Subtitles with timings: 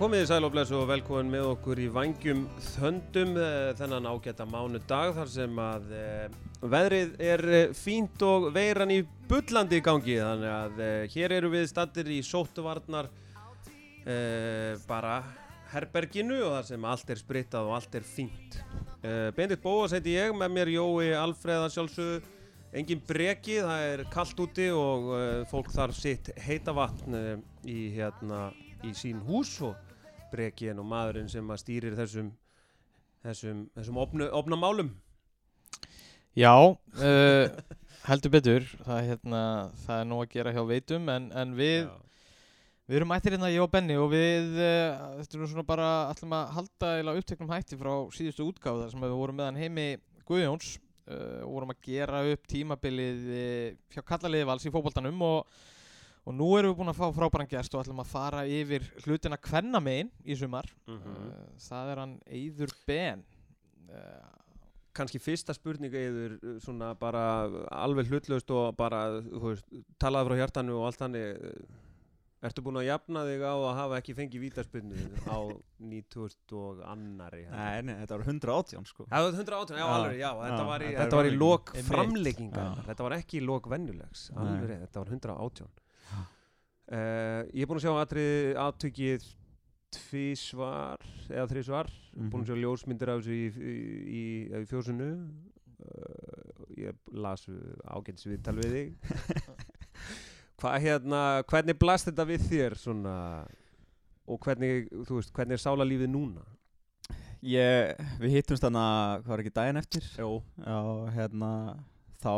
[0.00, 5.12] komið í sæl og velkomin með okkur í vangjum þöndum eh, þennan ágæta mánu dag
[5.14, 10.52] þar sem að eh, veðrið er eh, fínt og veiran í bullandi í gangi þannig
[10.54, 13.10] að eh, hér eru við stattir í sóttuvarnar
[14.08, 15.20] eh, bara
[15.74, 18.60] herberginu og þar sem allt er sprittað og allt er fínt.
[19.36, 22.22] Bendit Bóas heiti ég, með mér Jói Alfreða sjálfsögðu,
[22.78, 25.10] engin breki, það er kallt úti og
[25.50, 28.46] fólk þarf sitt heita vatn í hérna
[28.86, 29.83] í sín hús og
[30.34, 32.34] breki en og maðurinn sem að stýrir þessum
[33.24, 34.92] þessum, þessum opnu, opna málum
[36.34, 37.44] Já, uh,
[38.08, 38.64] heldur betur.
[38.82, 39.42] Það, er hérna,
[39.84, 41.84] það er nú að gera hjá veitum en, en við,
[42.90, 45.90] við erum mættir hérna ég og Benni og við uh, þetta er nú svona bara
[46.10, 49.86] ætlum að halda uppteknum hætti frá síðustu útgáð þar sem við vorum meðan heimi
[50.26, 50.72] Guðjóns
[51.06, 55.62] uh, og vorum að gera upp tímabilið uh, hjá kallaliði vals í fótboltanum og,
[56.24, 59.36] og nú erum við búin að fá frábæran gest og ætlum að fara yfir hlutina
[59.36, 61.16] kvenna megin í sumar Mhm.
[61.16, 63.24] uh, það er hann Eyður Ben
[63.90, 64.30] uh,
[64.94, 67.24] kannski fyrsta spurninga uh, svona bara
[67.84, 69.66] alveg hlutlaust og bara veist,
[69.98, 71.80] talaði frá hjartanu og allt þannig uh,
[72.44, 74.98] Ertu búin að jafna þig á að hafa ekki fengið vítaspinnu
[75.32, 75.38] á
[75.80, 77.46] 90 og annari?
[77.48, 80.66] Nei, nei, þetta var 118 sko Það var 118, já, Já, alveg, já, þetta já,
[80.68, 81.88] var í, þetta var í einmitt.
[81.88, 82.82] framleggingar, Já.
[82.90, 84.42] þetta var ekki í lok venjulegs, Nei.
[84.44, 85.70] alveg þetta var 118.
[86.84, 89.22] Uh, ég er búin að sjá atrið aðtökið
[89.94, 92.30] tvísvar eða þrísvar, Mhm.
[92.30, 94.24] búin að sjá ljósmyndir af þessu í, í, í,
[94.60, 95.08] í fjósinu,
[95.80, 97.46] uh, ég las
[97.88, 98.96] ágætis viðtal við þig.
[100.60, 103.14] Hvað hérna, hvernig blast þetta við þér svona
[104.28, 106.44] og hvernig, þú veist, hvernig er sálarlífið núna?
[107.44, 108.84] Ég, við hittumst þarna,
[109.20, 110.28] hvað var ekki daginn eftir Jó.
[110.64, 110.78] Já,
[111.12, 111.50] hérna
[112.24, 112.30] Þá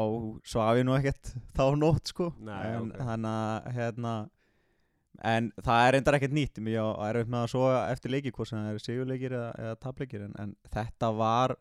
[0.42, 2.88] svaf ég nú ekkert þá nótt sko Nei, en.
[2.90, 4.14] Þannig að, hérna
[5.24, 6.58] En það er reyndar ekkert nýtt.
[6.60, 9.76] Mér er upp með að sofa eftir leiki Hvort sem það er sigurleikir eða, eða
[9.80, 10.24] tapleikir.
[10.26, 11.56] En, en þetta var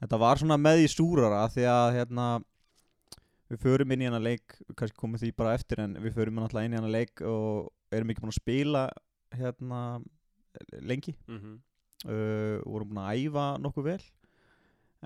[0.00, 2.26] Þetta var svona með í súrara Því að, hérna
[3.48, 6.66] Við förum inn í hana leik, kannski komum því bara eftir En við förum náttúrulega
[6.66, 8.88] inn í hana leik Og erum ekki búin að spila
[9.36, 9.80] Hérna
[10.80, 11.14] Lengi.
[11.28, 11.56] Mm -hmm.
[12.08, 14.02] uh, vorum búin að æfa nokkuð vel.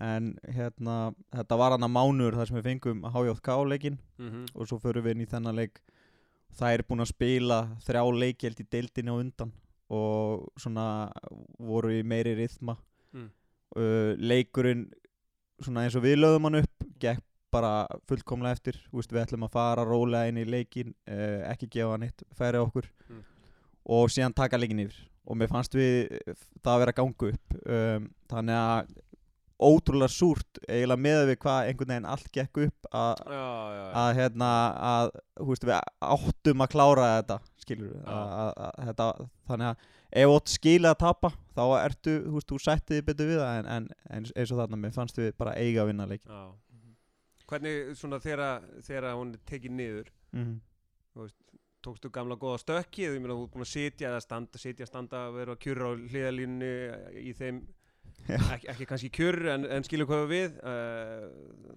[0.00, 4.44] En hérna þetta var hann að mánuður þar sem við fengum HJK leikin Mhm.
[4.54, 5.80] og svo förum við inn í þennan leik
[6.58, 9.52] það er búin að spila þrjá leikjeld í deildinni á undan
[9.90, 10.86] og svona
[11.58, 12.76] voru í meiri rithma.
[13.10, 13.30] Mm.
[13.74, 14.86] uh, leikurinn
[15.60, 17.72] svona eins og við lögðum hann upp gekk bara
[18.06, 18.78] fullkomlega eftir.
[18.90, 22.62] Þú veist, við ætlum að fara rólega inn í leikin uh, ekki gefa neitt færi
[22.62, 22.86] okkur.
[23.10, 23.24] Mm.
[23.90, 24.98] og síðan taka leikin yfir.
[25.26, 26.12] Og mér fannst við
[26.62, 27.56] það að vera að ganga upp.
[27.66, 28.94] Um, þannig að
[29.60, 34.50] ótrúlega súrt eiginlega með við hvað einhvern veginn allt gekk upp að hérna
[34.90, 35.74] að þú veist við
[36.16, 39.02] áttum að klára þetta skilur við
[39.50, 43.06] þannig að ef þú átt skilið að tapa þá ertu, þú veist, þú sættið þig
[43.10, 46.08] betur við það en, en eins, og þarna, mér fannst við bara eiga að vinna
[46.10, 46.42] leik Já.
[47.50, 51.30] Hvernig svona þegar hún er tekið niður mm -hmm.
[51.82, 54.86] tókstu gamla góða stökki eða ég meina þú ert búin að sitja eða standa, sitja,
[54.86, 56.72] standa vera að kjurra á hliðalínunni
[57.28, 57.66] í þeim
[58.30, 58.38] Já.
[58.54, 61.24] ekki, kannski kjurr en, en skilur hvað við uh,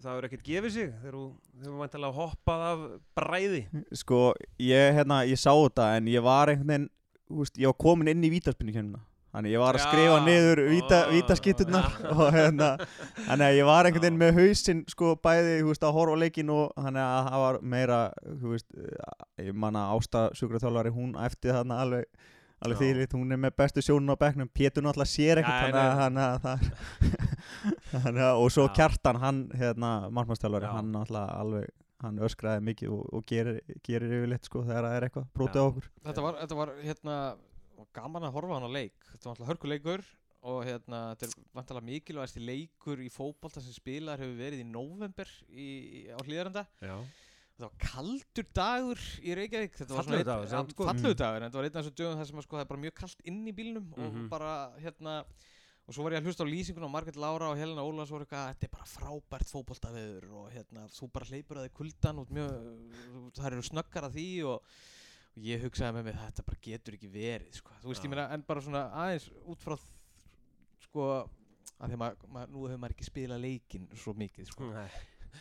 [0.04, 2.84] það er ekkert gefið sig þegar þú vantilega hoppað af
[3.18, 3.64] bræði
[3.98, 4.20] sko,
[4.62, 6.92] ég, hérna, ég sá þetta en ég var einhvern veginn
[7.34, 9.02] veist, ég var komin inn í vítaspinnu kemna
[9.34, 11.12] þannig ég var að skrifa niður víta, Ó.
[11.16, 12.10] vítaskitturnar Já.
[12.14, 12.70] og hérna
[13.24, 16.70] þannig að ég var einhvern veginn með hausinn sko bæði, veist, að horfa leikin og
[16.78, 18.00] þannig að það var meira,
[18.44, 22.30] veist eh, ég manna Ásta sjúkraþjálfari hún eftir þarna alveg
[22.64, 25.84] alveg þýrið, hún er með bestu sjónun á bekknum Pétur náttúrulega sér ekkert Já, þannig
[25.84, 26.00] að, nei.
[26.02, 28.74] þannig að það þannig að, og svo Já.
[28.80, 30.74] Kjartan hann, hérna, markmannstjálfari Já.
[30.78, 31.70] hann náttúrulega alveg
[32.04, 35.64] hann öskraði mikið og, og gerir, gerir yfirleitt sko þegar það er eitthvað Já.
[35.68, 37.18] okkur Þetta var, þetta var hérna
[37.96, 40.04] gaman að horfa hann á leik Þetta var alltaf hörkuleikur
[40.44, 45.30] og hérna þetta er vantalega mikilvægasti leikur í fótbolta sem spilar hefur verið í november
[45.48, 46.98] í, í, á hlýðarenda Já.
[47.54, 50.86] Þetta var kaldur dagur í Reykjavík Þetta var Fallegur dagur, samt, sko.
[50.90, 52.82] Fallegur dagur, en þetta var einn af þessum dögum þar sem sko, það er bara
[52.86, 54.24] mjög kalt inn í bílnum Mhm.
[54.24, 55.14] og bara hérna
[55.86, 58.24] og svo var ég að hlusta á lýsingun á Margrét Lára og Helena Ólafs voru
[58.26, 62.28] eitthvað, þetta er bara frábært fótboltaveður og hérna, þú bara hleypur að þig kuldan og
[63.38, 64.64] það eru snöggar að því og,
[65.38, 67.72] og ég hugsaði með mig þetta bara getur ekki verið sko.
[67.84, 68.06] þú veist, Já.
[68.08, 69.78] ég meina, en bara svona aðeins út frá
[70.88, 71.30] sko,
[71.84, 74.72] að því að nú hefur maður ekki spilað leikinn svo mikið sko.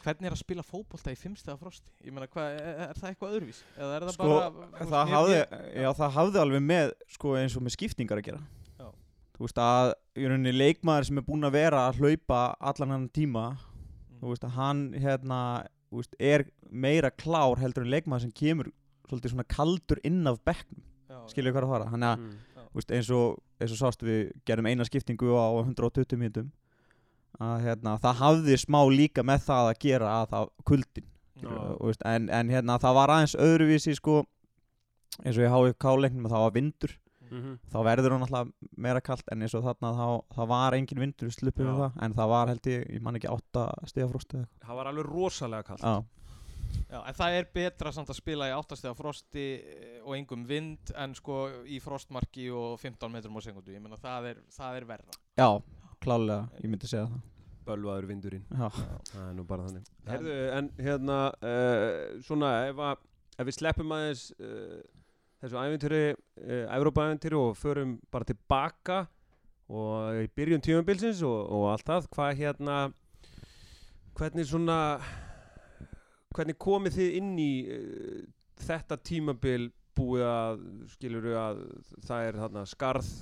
[0.03, 1.91] Hvernig er að spila fótbolta í fimmstega frosti?
[2.05, 3.61] Ég meina, hvað, er, er það eitthvað öðruvís?
[3.79, 4.49] Eða er það sko, bara
[4.81, 5.37] það, mér- hafði,
[5.83, 8.41] já, það hafði alveg með sko, eins og með skiptingar að gera.
[8.81, 8.89] Já.
[9.37, 13.09] þú veist að í rauninni leikmaður sem er búinn að vera að hlaupa allan hann
[13.15, 14.19] tíma Mm.
[14.23, 15.39] þú veist að hann hérna
[15.91, 18.69] veist, er meira klár heldur en leikmaður sem kemur
[19.09, 20.83] svolítið svona kaldur inn af bekknum.
[21.11, 21.91] Já, skilju hvað er að fara?
[21.91, 22.39] Þannig að Mm.
[22.73, 26.47] Þú veist, eins og, eins og sást við gerum eina skiptingu á 120 mínutum
[27.41, 31.09] að hérna, það hafði smá líka með það að gera að það kuldin
[31.43, 31.49] Já.
[31.49, 34.19] og, veist, en, en hérna það var aðeins öðruvísi sko
[35.23, 36.99] eins og ég hái káleiknum að það var vindur.
[37.33, 37.53] Mhm.
[37.73, 41.31] þá verður hann alltaf meira kalt en eins og þarna þá, það var engin vindur
[41.31, 41.77] við sluppum Já.
[41.79, 42.03] það.
[42.05, 45.63] En það var held ég, ég man ekki átta stigafrost eða Það var alveg rosalega
[45.71, 46.11] kallt eitthvað
[46.93, 50.93] Já, en það er betra samt að spila í áttastega frosti eh, og engum vind
[50.99, 54.89] en sko í frostmarki og 15 metrum á sekundu, ég meina það er, það er
[54.93, 55.17] verra.
[55.41, 57.21] Já, já, klálega, ég myndi segja það.
[57.67, 58.45] Bölvaður vindurinn.
[58.51, 59.91] Það er nú bara þannig.
[60.09, 61.93] Herðu, en hérna uh,
[62.27, 63.05] Svona, ef, að,
[63.39, 64.81] ef við sleppum aðeins uh,
[65.43, 69.05] Þessu ævintýri uh, Evrópa-ævintýri og förum bara tilbaka
[69.71, 72.79] Og í byrjun tímabilsins og, og allt það Hvað hérna
[74.19, 74.79] Hvernig svona
[76.35, 78.19] Hvernig komið þið inn í uh,
[78.63, 80.67] Þetta tímabil Búið að
[80.97, 81.63] Skilur að
[82.09, 83.15] það er þarna skarð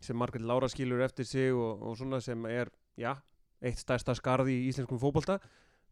[0.00, 3.16] Sem Margrét Lára skilur eftir sig Og, og svona sem er, já
[3.62, 5.38] eitt stærsta skarð í íslenskum fótbolta.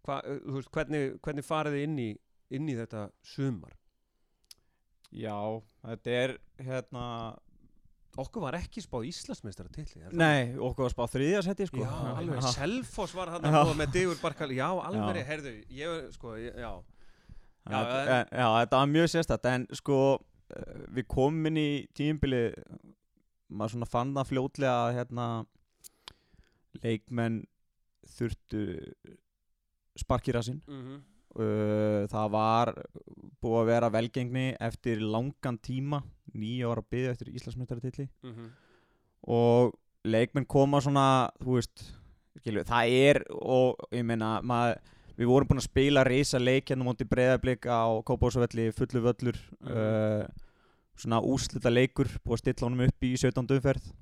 [0.07, 2.11] Hva, þú veist, hvernig, hvernig farið þið inn í,
[2.55, 3.75] inn í þetta sumar?
[5.17, 5.35] já,
[5.87, 7.03] þetta er hérna
[8.17, 9.85] Okkur var ekki spáð Íslandsmeistara til
[10.17, 11.83] nei, okkur var spáð þriðja seti sko.
[11.85, 12.47] Já, alveg.
[12.55, 14.49] Selfoss var hann að með Digur Barkal.
[14.57, 15.27] Já, alveg, Já.
[15.29, 16.71] heyrðu, ég, sko, ég, já.
[17.67, 19.99] Já, Já, en- en, já, þetta var mjög sérstætt en sko
[20.49, 22.41] eh, við komum inn í tímbili
[23.49, 25.27] maður svona fann það fljótlega að hérna
[26.83, 27.45] leikmenn
[28.17, 28.63] þurftu
[29.97, 31.01] sparkirasinn mm -hmm.
[31.41, 32.73] uh, það var
[33.41, 36.03] búið að vera velgengni eftir langan tíma
[36.35, 38.51] nýja ára byggði eftir Íslandsmeistaratilli mhm.
[39.23, 41.93] og leikmenn koma svona veist
[42.45, 44.79] það er og ég meina maður,
[45.17, 49.39] við vorum búin að spila reysa leik hérna á móti breyðablик á Kópásvelli fullu völlur
[49.61, 49.73] Mhm.
[49.73, 50.27] uh,
[50.97, 53.47] svona úslita leikur búið að stilla honum upp í 17.
[53.59, 53.93] umferð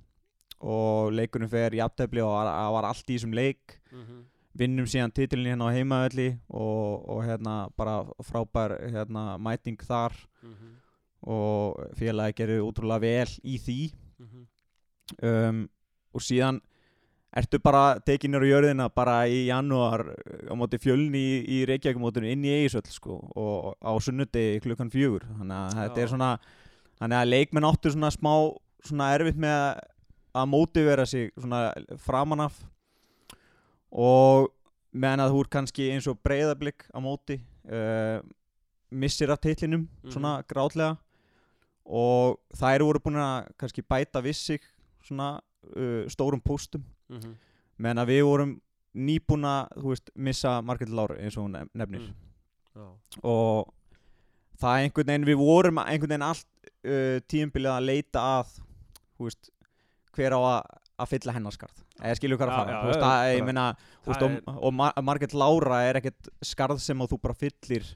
[0.64, 4.22] og leikurinn fer í aftefli og var, var allt í þessum leik Mhm.
[4.56, 10.12] vinnum síðan titilin hérna á heimavelli og, og hérna bara frábær hérna, mæting þar
[10.42, 10.70] Mhm.
[11.26, 14.46] og félagi gerir útrúlega vel í því Mhm.
[15.22, 15.68] um,
[16.14, 16.60] og síðan
[17.36, 21.98] ertu bara tekinir á jörðina bara í janúar uh, á móti fjölni í, í Reykjavík
[21.98, 26.02] mótinu inn í Eigisöll sko og á sunnundi klukkan fjögur þannig að þetta Já.
[26.02, 26.38] er svona
[27.00, 28.32] þannig að leikmenn áttu svona smá
[28.84, 29.80] svona erfitt með
[30.34, 31.72] að, mótivera sig svona
[32.04, 32.58] framanaf
[33.94, 34.48] og
[34.94, 37.38] meðan að þú er kannski eins og breyðablик á móti
[37.70, 38.18] uh,
[38.94, 40.10] missir af titlinum Mhm.
[40.12, 40.96] svona grátlega
[41.86, 44.60] og þær voru búin að kannski bæta við sig
[45.04, 45.40] svona
[45.76, 47.34] uh, stórum póstum Mhm.
[47.78, 48.60] meðan að við vorum
[48.94, 52.12] nýbúna þú veist, missa Margrét Láru eins og hún nef- nefnir
[52.74, 52.90] Mm.
[53.22, 53.72] Og
[54.58, 58.56] það er einhvern veginn við vorum einhvern veginn allt uh, tíumbilið að leita að
[59.20, 59.50] veist,
[60.14, 60.58] hver á að
[60.94, 62.74] að fylla hennarskarð eða skilju hvað að fara.
[62.74, 67.88] ég þú veist, Það og, Mar Margrét Lára er ekkert skarð sem þú bara fyllir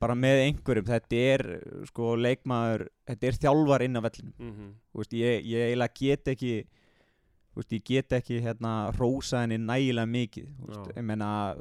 [0.00, 0.88] bara með einhverjum.
[0.88, 1.44] Þetta er
[1.88, 4.34] sko leikmaður þetta er þjálfar inn á vellinum.
[4.38, 4.72] Mhm.
[4.92, 6.54] þú veist, ég, ég eiginlega get ekki
[7.54, 10.48] veist, ég get ekki hérna rósa henni nægilega mikið.
[10.68, 11.04] Veist, ég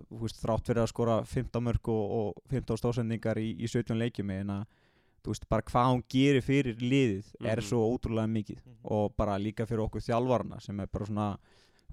[0.09, 4.31] veist, þrátt fyrir að skora 15 mörg og, og 15 stóðsendingar í, í 17 leikjum
[4.59, 4.82] að þú
[5.31, 7.65] veist, bara hvað hún gerir fyrir liðið er Mhm.
[7.69, 11.37] svo ótrúlega mikið og bara líka fyrir okkur þjálfarna sem er bara svona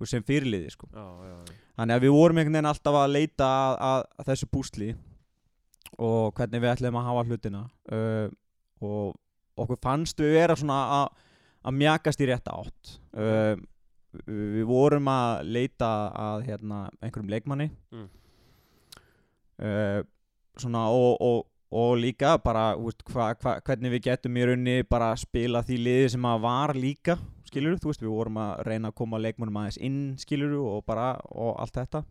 [0.09, 0.87] sem fyrirliði sko.
[0.95, 1.55] Já, já, já.
[1.79, 4.95] þannig að við vorum einhvern veginn alltaf að leita að, að, að þessu púsli
[5.99, 7.61] og hvernig við ætlum að hafa hlutina
[7.93, 8.29] uh,
[8.81, 9.17] og
[9.61, 11.09] okkur fannst við vera svona að
[11.69, 13.57] að mjakast í rétta átt uh,
[14.27, 18.09] við vorum að leita að hérna, einhverjum leikmanni Mm.
[19.61, 20.03] uh,
[20.57, 25.13] svona og, og, og líka bara úst, hva, hva, hvernig við getum í raunni bara
[25.19, 27.17] spila því liði sem að var líka
[27.51, 31.13] skilur þú veist við vorum að reyna að koma leikmannum aðeins inn skilur og bara
[31.31, 32.05] og allt þetta.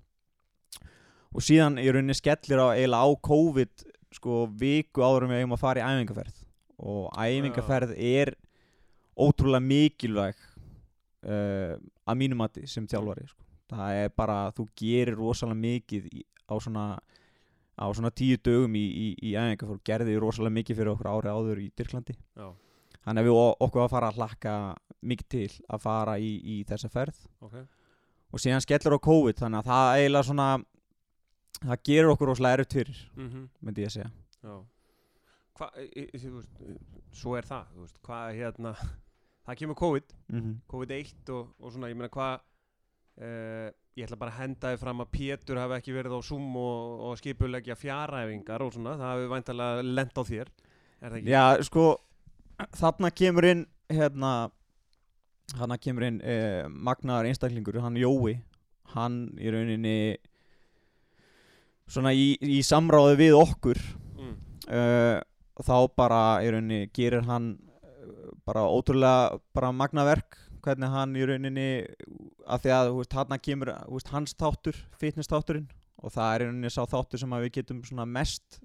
[1.30, 3.84] Og síðan í rauninni skellir á eiginlega á COVID
[4.18, 6.40] sko viku áður en við eigum að fara í æfingarferð
[6.80, 8.34] og æfingarferð er
[9.20, 10.40] ótrúlega mikilvæg
[11.28, 11.76] uh,
[12.08, 13.44] að mínum mati sem þjálfari sko.
[13.70, 16.86] það er bara þú gerir rosalega mikið í, á svona
[17.80, 21.62] á svona tíu dögum í, í, í æfingarferð gerði rosalega mikið fyrir okkur ári áður
[21.64, 22.48] í Tyrklandi Já.
[23.06, 24.56] þannig að við okkur að fara að hlakka
[25.02, 27.56] mikið til að fara í, í þessa ferð Ok.
[28.34, 30.50] og síðan skellur á COVID þannig að það eiginlega svona
[31.60, 33.48] það gerir okkur rosalega erfitt fyrir Mhm.
[33.62, 34.12] myndi ég að segja
[34.44, 34.58] Já.
[35.60, 36.76] Hvað, e, e, þú veist, e,
[37.12, 38.70] svo er það, veist, hvað hérna,
[39.46, 40.54] það kemur COVID, mm -hmm.
[40.72, 42.40] COVID-1 og, og svona, ég meina hvað,
[43.20, 46.54] uh, ég ætla bara að henda þið fram að Pétur hafi ekki verið á Zoom
[46.60, 50.54] og, og skipulegja fjaræfingar og svona, það hafi væntalega lent á þér,
[51.00, 51.34] er það ekki?
[51.34, 51.86] Já, sko
[52.80, 54.34] þarna kemur inn hérna
[55.60, 58.40] hann kemur inn uh, magnaðar einstaklingur, hann Jói
[58.96, 59.98] hann í rauninni
[61.90, 63.80] svona í, í samráði við okkur
[64.18, 64.36] mm.
[64.70, 65.18] uh,
[65.66, 71.68] þá bara í rauninni gerir hann uh, bara ótrúlega bara magnaverk hvernig hann í rauninni
[72.48, 75.68] að því að veist, hann kemur veist, hans þáttur, fitness þátturinn
[76.04, 78.60] og það er í rauninni sá þáttur sem að við getum mest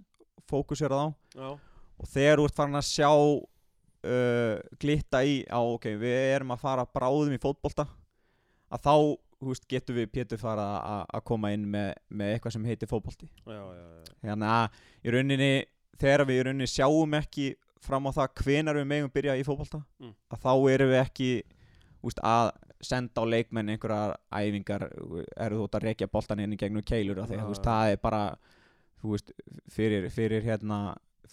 [0.50, 1.08] fókusverað á.
[1.34, 1.50] Já,
[1.98, 6.62] og þegar þú ert farin að sjá uh, glitta í á ok, við erum að
[6.64, 7.86] fara bráðum í fótbolta
[8.74, 8.94] að þá
[9.44, 13.28] veist, getum við Pétur fara að- að koma inn með, með eitthvað sem heitir fótbolti.
[13.44, 15.50] Þannig að í rauninni
[16.00, 17.50] þegar við í rauninni sjáum ekki
[17.84, 20.14] fram á það hvenar við megum byrja í fótbolta Mm.
[20.32, 21.28] að þá erum við ekki
[22.04, 22.50] úst, að
[22.84, 24.84] senda á leikmenn einhverjar æfingar
[25.40, 27.70] eru þú út að rekja boltan inn í gegnum keilur því veist, já.
[27.70, 28.22] það er bara
[29.04, 29.32] veist,
[29.72, 30.78] fyrir, fyrir hérna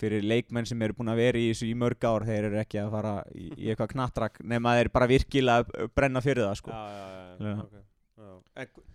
[0.01, 2.79] fyrir leikmenn sem eru búin að vera í þessu í mörg ár þeir eru ekki
[2.79, 6.71] að fara í, í eitthvað knattrak nema þeir bara virkilega brenna fyrir það sko.
[6.71, 7.59] Já, já, já, já, Já.
[7.65, 7.75] ok.
[8.21, 8.31] Já.
[8.63, 8.87] En hv-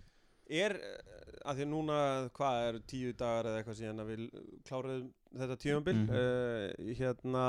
[0.63, 1.99] er, eh, að því að núna,
[2.39, 4.25] hvað er tíu dagar eða eitthvað síðan að við
[4.71, 5.07] kláruðum
[5.37, 6.11] þetta tíumbil, Mhm.
[6.17, 7.45] uh, hérna,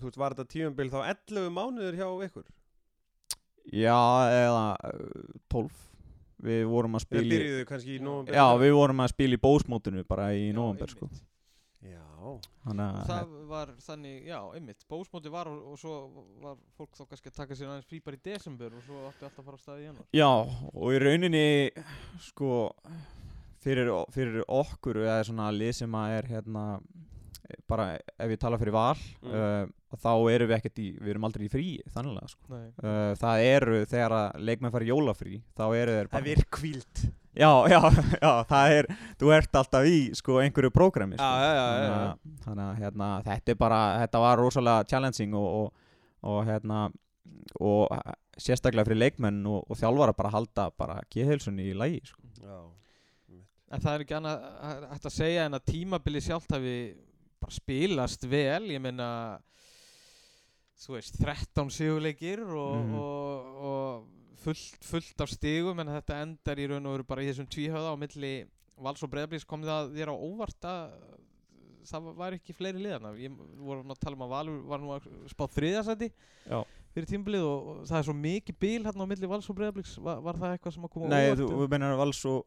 [0.00, 2.44] þú veist, var þetta tíumbil þá 11 mánuður hjá ykkur?
[3.70, 3.98] Já,
[4.34, 5.86] eða uh, 12
[6.40, 8.36] við vorum að spila í byrjuðu kannski í nóvember?
[8.38, 11.10] Já, við vorum að spila í bósmótinu bara í nóvember sko.
[11.84, 12.04] Já,
[12.64, 14.82] það var þannig, já, einmitt.
[14.90, 15.94] Bósmóti var og, og svo
[16.42, 19.28] var fólk þá kannski að taka sér aðeins frí bara í desember og svo átti
[19.28, 20.30] alltaf að fara á staði í januar Já,
[20.74, 21.46] og í rauninni
[22.26, 22.50] sko
[23.64, 26.64] fyrir, fyrir okkur eða svona lið sem að er hérna
[27.70, 29.30] bara ef ég tala fyrir val Mm.
[29.32, 31.64] uh, þá erum við ekkert í, við erum aldrei í frí
[31.94, 36.10] þannig að sko uh, það eru þegar að leikmenn fara í jólafrí þá eru þeir
[36.12, 37.02] bara er kvíld.
[37.34, 37.80] já, já,
[38.24, 38.88] já, það er
[39.20, 41.26] þú ert alltaf í sko einhverju prógrami sko.
[41.26, 44.88] Já, já, já, já, Þannig að- þannig að hérna, þetta er bara þetta var rosalega
[44.94, 45.86] challenging og, og,
[46.30, 46.80] og hérna
[47.60, 52.02] og eh, sérstaklega fyrir leikmenn og, og þjálfara bara að halda bara geðheilsunni í lægi
[52.12, 52.22] sko.
[52.40, 52.60] Já,
[53.70, 56.72] En það er ekki annað að- hægt að segja en að tímabili sjálft hafi
[57.40, 59.40] bara spilast vel, ég meina
[60.80, 62.94] þú veist, 13 sigurleikir og, Mhm.
[62.94, 67.28] og, og fullt, fullt af stigum en þetta endar í raun og veru bara í
[67.30, 68.46] þessum tvíhöða á milli
[68.80, 70.92] Vals og Breiðablís kom það þér á óvart að
[71.90, 74.92] það var ekki fleiri liðana ég við vorum að tala um að Valur var nú
[74.94, 76.08] að spá þriðasæti
[76.48, 76.64] Já.
[76.94, 79.92] Fyrir tímabilið og, og það er svo mikið bíl hérna á milli Vals og Breiðablís
[80.02, 82.38] var, var það eitthvað sem að koma Nei, þú við meinar Vals og,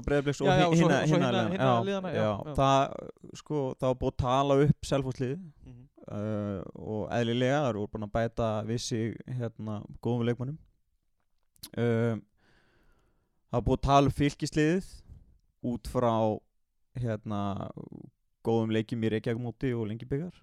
[0.00, 0.48] og Breiðabliks og
[0.82, 2.10] hinna, liðana.
[2.12, 2.28] já,
[2.58, 5.84] það sko, það var búið að tala upp selfhúslið Mhm.
[6.08, 9.00] uh, og eðlilega það eru búin að bæta vissi
[9.40, 10.58] hérna góðum leikmannum
[11.76, 12.16] uh,
[13.48, 14.90] það var búið að tala upp fylgisliðið
[15.72, 16.12] út frá
[16.98, 17.40] hérna
[18.46, 20.36] góðum leikjum í Reykjavík móti og lengi byggar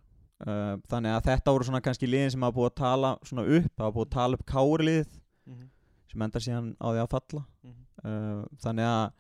[0.44, 3.72] uh, þannig að þetta voru svona kannski liðin sem hafa búið að tala svona upp,
[3.80, 5.08] var búið að tala upp kárliðið
[5.46, 5.66] Mhm.
[6.12, 7.44] sem endar síðan á því að falla.
[7.64, 7.82] Mhm.
[8.06, 9.12] uh, þannig að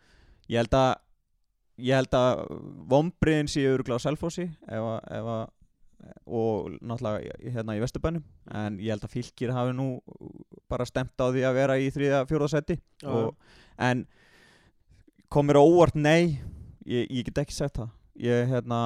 [0.50, 0.96] ég held að
[1.78, 2.42] ég held að
[2.90, 4.06] vombriðin séu öruglega á
[5.36, 5.50] að
[6.28, 8.24] og náttúrulega hérna í Vesturbænum.
[8.52, 10.00] En ég held að fylgir hafi nú
[10.70, 11.90] bara stemt á því að vera í
[12.52, 13.36] seti Já, og,
[13.80, 14.06] en
[15.30, 16.40] komir óvart nei
[16.86, 17.90] ég, ég get ekki sagt það
[18.22, 18.80] ég hérna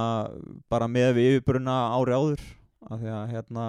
[0.69, 2.41] bara með við yfirburuna ári áður
[2.89, 3.65] af því að hérna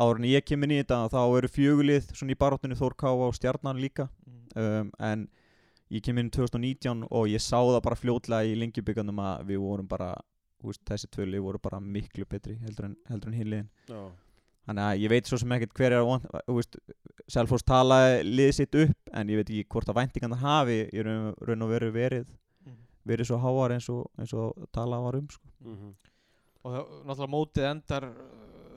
[0.00, 3.34] áður en ég kem inn í þetta þá eru fjögulið svona í baróttunni Þórkáfa og
[3.38, 4.58] Stjarnan líka Mhm.
[4.62, 5.28] um, en
[5.90, 9.88] ég kem inn 2019 og ég sá það bara fljótlega í lengjubíkanum að við vorum
[9.88, 10.14] bara
[10.64, 13.68] úst, þessi tvö lið voru bara miklu betri heldur en, en hinliðin
[14.66, 16.04] þannig að ég veit svo sem ekkert hver er
[17.28, 21.62] Selfoss talaði liðið sitt upp en ég veit ekki hvort að væntingarnar hafi í raun,
[21.62, 22.26] og veru verið.
[23.08, 25.48] Verið svo háar eins og, eins og talað var um sko.
[25.60, 25.94] Mhm.
[26.62, 28.12] og það, náttúrulega mótið endar uh,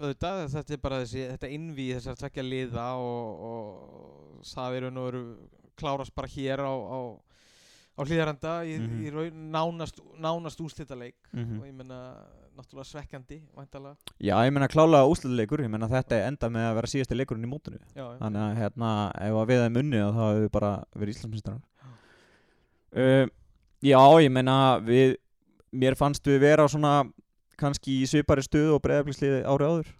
[0.01, 4.98] auðvitað, þetta er bara þessi, þetta innví þessar tvekja liða og, og það er raun
[4.98, 5.22] og veru
[5.77, 7.00] klárast bara hér á, á,
[7.96, 9.03] á hlýðarenda í, Mhm.
[9.05, 11.60] í raun nánast, nánast úrslitaleik Mhm.
[11.62, 12.00] og ég meina
[12.55, 16.88] náttúrulega svekkjandi væntalega Já, ég meina klálega úsluleikur ég meina þetta enda með að vera
[16.88, 18.17] síðasti leikurinn í já.
[18.20, 21.62] þannig að hérna, ef að við þeim unni þá hefur við bara verið Íslandsmyndstar
[22.96, 23.27] uh,
[23.85, 25.13] Já, ég meina við,
[25.69, 27.03] mér fannst við vera svona
[27.59, 29.91] kannski í svipari stöðu og breyðaflisliði ári áður.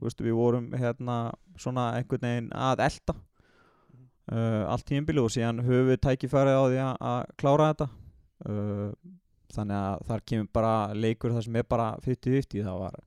[0.00, 1.16] Veist, við vorum hérna
[1.60, 6.82] svona einhvern veginn að elta uh, allt tímabili og síðan höfum við tækifærið á því
[6.84, 7.88] að, klára þetta.
[8.44, 9.16] Uh,
[9.56, 13.00] þannig að þar kemur bara leikur þar sem er bara 50-50 það var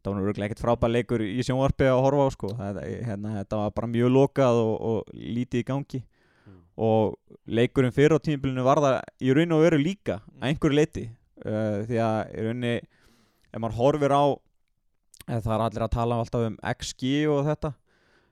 [0.00, 2.54] það var nú ekkert frábær leikur í sjónvarpi að horfa á sko.
[2.58, 6.02] Þetta, hérna, þetta var bara mjög lokað og, og lítið í gangi.
[6.80, 7.16] Og
[7.50, 10.40] leikurinn fyrir á tímabilinu var það í raun og veru líka Mm.
[10.40, 11.02] að einhverju leiti
[11.44, 14.24] uh, því að í rauninni ef maður horfir á
[15.30, 17.72] það er allir að tala alltaf um XG og þetta.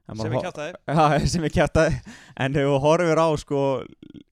[0.08, 0.72] Sem maður kjátaði
[1.20, 1.98] Já, sem ég kjartaði
[2.40, 3.62] En þegar þú horfir á sko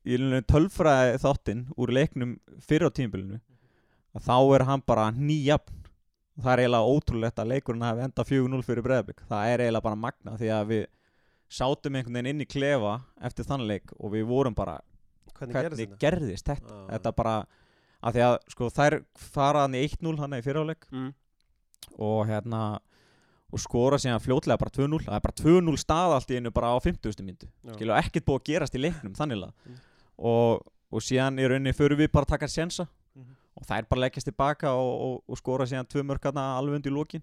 [0.06, 3.40] í rauninni tölfræði þáttinn úr leiknum fyrir á tímabilinu
[4.16, 5.74] að þá er hann bara nýjafn.
[6.40, 9.20] Það er eiginlega ótrúlegt að leikurinn hafi enda 4-0 fyrir Breiðablik.
[9.28, 10.82] Það er eiginlega bara magna því að við
[11.48, 14.80] sátum einhvern veginn inn í klefa eftir þann leik og við vorum bara
[15.36, 16.86] hvernig, hvernig gerðist gerðist þetta Já.
[16.96, 17.36] þetta bara
[18.06, 21.08] að því að sko þær fara hann í 1-0 hann í fyrirháleik mm.
[22.02, 22.62] og hérna
[23.52, 26.72] og skora síðan fljótlega bara 2-0 það er bara 2-0 stað allt í einu bara
[26.74, 27.22] á 50.
[27.22, 27.74] myndu Já.
[27.76, 29.76] skilur ekkert búið að gerast í leiknum þannig Mm.
[30.18, 33.05] og, og síðan í rauninni förum við bara að taka sjensa Mhm.
[33.56, 37.22] Og þær bara leggjast tilbaka og, og, og skora síðan tvö mörkarna alveg undir lókin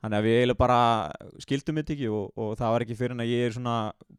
[0.00, 0.78] þannig að við eiginlega bara
[1.44, 3.74] skildum þetta ekki og, og það var ekki fyrir en að ég er svona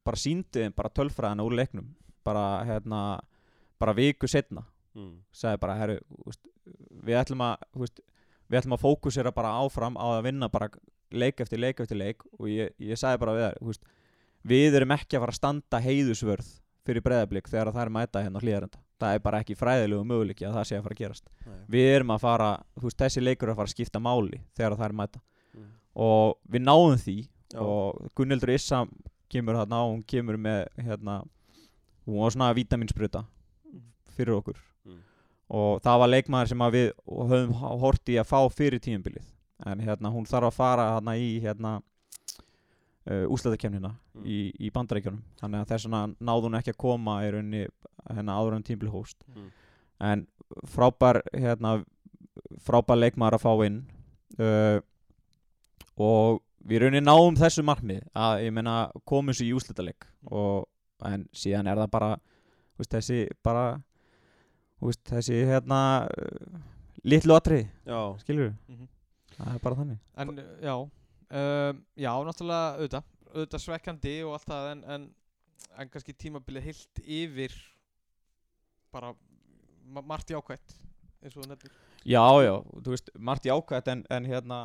[0.05, 1.87] bara síndi þeim bara tölfræðina úr leiknum.
[2.23, 2.99] Bara hérna
[3.81, 5.21] bara viku setna Mm.
[5.31, 5.93] sagði bara herru
[7.07, 8.01] við ætlum að úst,
[8.51, 10.67] við ætlum að fókusera bara áfram á að vinna bara
[11.15, 12.25] leik eftir leik eftir leik.
[12.37, 13.85] Og ég, ég sagði bara við þær úst,
[14.43, 16.49] við erum ekki að fara að standa heiðusvörð
[16.85, 20.55] fyrir breðablík þegar það er mæta hérna hlýðarenda það er bara ekki fræðilegu möguleiki að
[20.59, 21.59] það sé að fara að gerast Nei.
[21.75, 24.77] við erum að fara, þú veist, þessi leikur er að fara að skipta máli þegar
[24.79, 25.65] það er mæta Mm.
[25.99, 27.15] og við náðum því
[27.51, 27.59] Já.
[27.59, 28.85] og Gunnildur Issa
[29.29, 31.17] kemur þarna og hún kemur með hérna,
[32.07, 33.25] hún var svona vítaminspruta
[34.15, 34.55] fyrir okkur
[34.85, 35.01] Mm.
[35.49, 37.53] og það var leikmaður sem við höfum
[37.83, 39.27] hort í að fá fyrir tímabilið
[39.65, 41.81] en hérna hún þarf að fara hérna í hérna
[43.11, 44.23] uh, úslæðakefnina Mm.
[44.25, 45.21] í, í bandaríkjunum.
[45.41, 47.61] Þannig að þess vegna náði hún ekki að koma í rauninni
[48.11, 49.49] hérna áður en tímabilið hóst Mm.
[50.11, 50.27] en
[50.67, 51.75] frábær hérna
[52.65, 53.77] frábær leikmaður að fá inn
[54.39, 54.79] uh,
[56.01, 58.75] og við rauninni náum þessu markmið að ég meina
[59.09, 60.67] komum svo í úslitaleg og
[61.07, 62.09] en síðan er það bara
[62.77, 63.63] veist, þessi bara
[64.81, 65.79] veist, þessi hérna
[67.03, 67.67] litlu atrið,
[68.21, 68.87] skilur Mhm.
[69.37, 69.99] það er bara þannig.
[70.17, 70.27] En
[70.61, 70.75] já,
[71.31, 75.05] um, já, náttúrulega auðvitað, auðvitað svekkjandi og allt það en, en,
[75.79, 77.55] en kannski tímabilið heilt yfir
[78.91, 79.13] bara
[79.91, 80.75] ma margt jákvætt
[81.23, 81.71] eins og nefnir.
[82.05, 84.59] já, já, þú veist, margt jákvæmt en, en hérna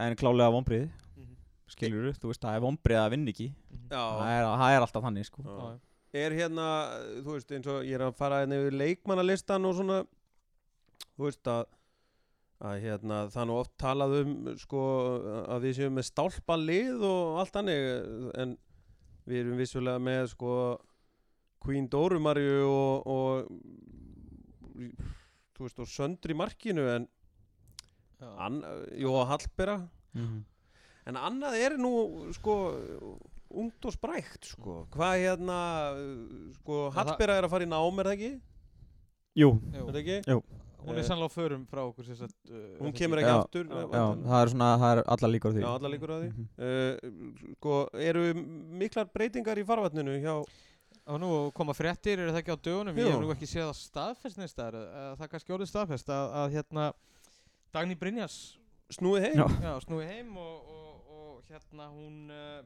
[0.00, 1.36] en klálega vonbrið, Mhm.
[1.70, 3.88] skilur þú veist, það er vonbrið að vinna ekki Mhm.
[3.90, 4.04] Já.
[4.20, 5.54] það er, það er alltaf þannig, sko Já.
[5.54, 5.80] Já,
[6.24, 6.66] er hérna,
[7.24, 10.04] þú veist, eins og ég er að fara hérna yfir leikmannalistan og svona
[11.16, 11.64] þú veist að
[12.64, 14.82] að hérna, það nú oft talað um sko,
[15.52, 17.82] að við séum með stálpa lið og allt hannig
[18.40, 18.54] en
[19.28, 20.54] við erum vissulega með sko
[21.64, 23.46] Queen Dórumarju og, og
[25.54, 27.06] þú veist, og söndri markinu en
[29.00, 29.78] Jóa Hallbera
[30.14, 30.44] Mhm.
[31.10, 31.90] En annað er nú
[32.32, 32.52] sko
[33.50, 34.86] ungt og sprækt sko.
[34.94, 35.56] Hvað hérna
[36.54, 38.30] sko Hallbera er að fara í nám er það ekki?
[39.42, 39.82] Jú, Jú.
[39.88, 40.18] Er það ekki?
[40.30, 40.38] Jú.
[40.84, 43.30] Hún er sannlega á förum frá okkur sagt, uh, Hún það kemur ekki?
[43.30, 46.16] Já, aftur já, það er svona, það er allar líkur á því Já, líkur á
[46.20, 46.46] því Mhm.
[46.58, 47.78] uh, Sko,
[48.10, 48.24] eru
[48.82, 50.36] miklar breytingar í farvatninu hjá
[51.06, 52.96] Og nú koma fréttir, er það ekki á dögunum?
[52.96, 53.04] Jú.
[53.04, 54.72] Ég hef nú ekki séð það staðfest neins þar,
[55.18, 56.84] það er kannski orðið staðfest að, að hérna
[57.74, 58.36] Dagný Brynjas
[58.94, 59.36] snúið heim?
[59.42, 59.46] Já.
[59.66, 62.62] já, snúi heim og, og, og hérna hún uh,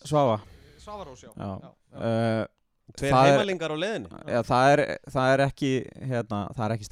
[0.00, 0.38] Svafa
[0.80, 2.46] Svavarós, já.
[2.94, 5.70] Tveir heimalingar á leiðinni Já, það er, það er ekki
[6.12, 6.38] hérna,
[6.76, 6.86] ekki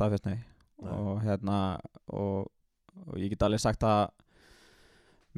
[0.83, 0.91] Nei.
[0.91, 1.59] og hérna
[2.11, 2.51] og,
[3.07, 4.09] og ég get alveg sagt að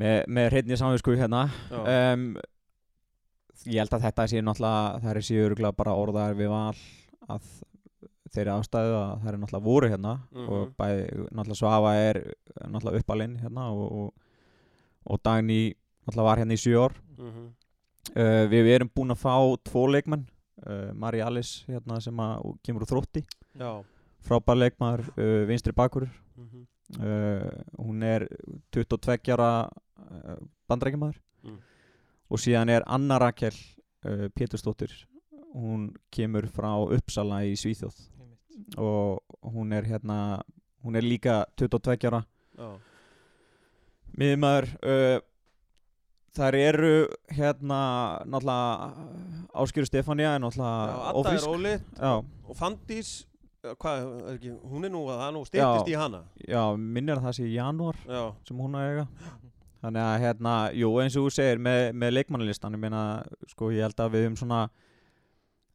[0.00, 1.44] með, með hreinni samvinsku hérna
[1.76, 2.26] um,
[3.66, 6.76] ég held að þetta sé náttúrulega það er séu örgulega bara orðaðar við val
[7.36, 7.46] að
[8.34, 10.48] þeirri ástæðu að það er náttúrulega voru hérna Mhm.
[10.52, 12.18] og bæði náttúrulega Svafa er
[12.66, 14.10] náttúrulega uppalinn hérna og, og,
[15.24, 15.60] Dagný
[16.06, 17.46] náttúrulega var hérna í sjö ár Mhm.
[18.16, 20.26] uh, við erum búin að fá tvo leikmenn
[20.66, 23.22] uh, Mari Alice hérna sem að kemur úr þrótti.
[24.26, 26.08] Frábær leikmaður, uh, vinstri bakur.
[26.36, 26.66] Mhm.
[27.00, 28.28] uh, hún er
[28.72, 29.68] 22 ára
[30.68, 31.58] bandrækjamaður Mm.
[32.30, 33.54] og síðan er Anna Rakel
[34.34, 34.90] Pétursdóttir.
[35.54, 37.94] Hún kemur frá Uppsala í Svíþjóð.
[38.20, 38.78] Einmitt.
[38.78, 40.42] og hún er hérna
[40.84, 42.24] hún er líka 22 ára.
[42.58, 42.78] Já.
[44.18, 44.68] Miðmaður
[46.36, 46.90] þær eru
[47.32, 47.78] hérna
[48.28, 51.48] náttúrulega Áskjöru Stefania er Já, náttúrulega Adda er ófrísk.
[51.48, 52.12] óli já,
[52.50, 53.10] og Fandís
[53.64, 55.92] uh, hvað, er ekki, hún er nú að það er nú styrtist Já.
[55.92, 56.22] í hana?
[56.46, 59.06] Já, minnir að það sé í janúar Já, sem hún að eiga.
[59.86, 63.02] Þannig að hérna, jú eins og þú segir með, með leikmannalistan, ég meina
[63.52, 64.60] sko ég held að við höfum svona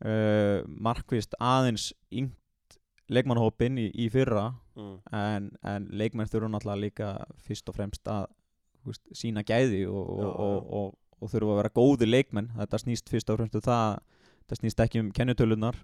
[0.06, 2.38] uh, markvist aðeins yngt
[3.12, 4.52] leikmannhópin í, í fyrra.
[4.72, 4.94] Mm.
[5.12, 7.08] en, en leikmenn þurfa náttúrulega líka
[7.44, 8.30] fyrst og fremst að
[8.86, 12.80] veist, sína gæði og, og, Já, og, og, og þurfa að vera góði leikmenn þetta
[12.82, 14.00] snýst fyrst og fremst um það
[14.42, 15.78] þetta snýst ekki um kennutölunar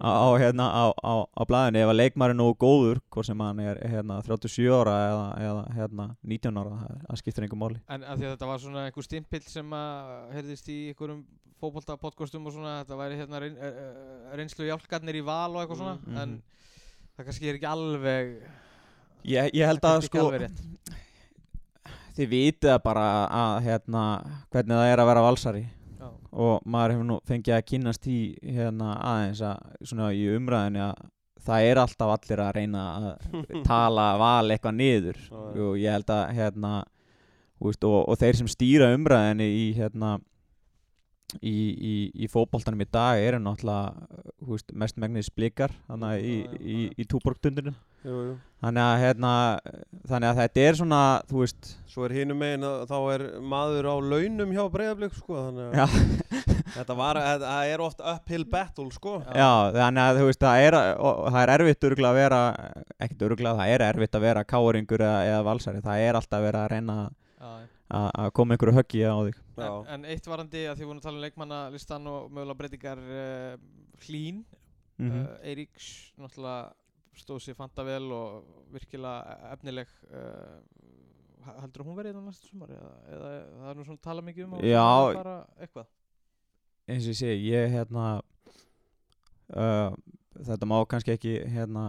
[0.00, 3.40] á, á, hérna, á, á, á blæðinu ef að leikmaður er nógu góður hvort sem
[3.44, 7.80] hann er hérna, 37 ára eða, eða hérna, 19 ára það, það skiptir einhver máli
[7.88, 11.24] En að að þetta var svona einhver stimpill sem að heyrðist í einhverjum
[11.64, 13.54] fótbolta-podcastum og svona, þetta væri hérna reyn,
[14.36, 16.18] reynslu hjálpgarnir í val og eitthvað svona, Mhm.
[16.24, 16.42] en
[17.16, 18.32] það kannski er ekki alveg,
[19.24, 21.04] ég, ég held það að ekki sko.
[22.14, 24.04] Þið vitið bara að hérna,
[24.54, 25.64] hvernig það er að vera valsari.
[26.04, 26.08] Já.
[26.32, 31.04] og maður hefur nú fengið að kynnast í hérna aðeins að svona í umræðinu að
[31.44, 33.38] það er alltaf allir að reyna að
[33.70, 35.22] tala val eitthvað niður.
[35.32, 36.72] Og ég held að hérna
[37.62, 40.18] veist, og, og þeir sem stýra umræðinu í hérna
[41.40, 46.24] í, í, í fótboltanum í dag eru náttúrulega mest megnis blikar þannig
[46.60, 49.32] í, túborgdundinu þannig að hérna
[50.04, 53.88] þannig að þetta er svona þú veist Svo er hinum megin að þá er maður
[53.88, 55.94] á launum hjá Breiðablík sko þannig að
[56.74, 59.18] þetta var, það er oft uphill battle sko.
[59.30, 62.40] Já, þannig að þú veist, það er, það er erfitt örgulega að vera,
[62.98, 66.60] ekkert örgulega, það er erfitt að vera káringur eða, eða valsari, það er alltaf verið
[66.64, 69.40] að reyna að að koma einhverju höggi á þig.
[69.54, 73.56] En, en eitt varandi að því vorum að tala um leikmannalistan og mögulega breytingar uh,
[74.06, 74.44] hlín,
[74.94, 75.86] Mm uh, Eiríks
[76.22, 76.70] náttúrulega
[77.18, 80.60] stóð sér fanta vel og virkilega efnileg uh,
[81.60, 84.46] heldur að hún verið í næsta sumar eða, eða það er nú svona tala mikið
[84.46, 84.84] um að Já.
[84.86, 85.88] sé bara eitthvað
[86.84, 88.06] Eins og ég segi, ég hérna,
[89.56, 89.94] uh,
[90.36, 91.86] þetta má kannski ekki hérna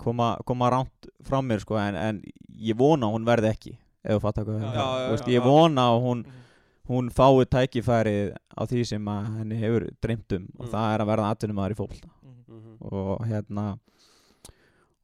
[0.00, 4.16] koma, koma rámt frá mér sko, en, en ég vona að hún verði ekki, ef
[4.18, 5.04] þú fattar hvað Já, það já, er.
[5.04, 5.44] já, veist, já, Ég já.
[5.48, 6.40] vona að hún, Mhm.
[6.88, 10.72] hún fái tækifærið á því sem henni hefur dreymt um og Mm.
[10.72, 12.10] það er að verða atvinnum aður í fótbolta.
[12.22, 12.54] Mhm.
[12.54, 12.76] Mhm.
[12.92, 13.78] og hérna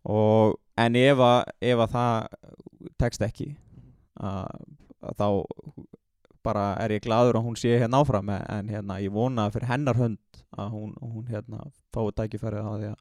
[0.05, 2.27] og en ef að, ef að það
[2.99, 3.49] tekst ekki
[4.21, 4.65] að,
[5.03, 5.27] að þá
[6.43, 9.95] bara er ég gladur að hún sé hérna áfram en, hérna ég vona fyrir hennar
[10.01, 10.19] hönd
[10.57, 12.97] að hún, hún hérna fái tækifærið á því að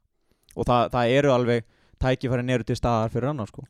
[0.57, 1.63] og það, það eru alveg
[1.99, 3.63] tækifærin eru til staðar fyrir annar sko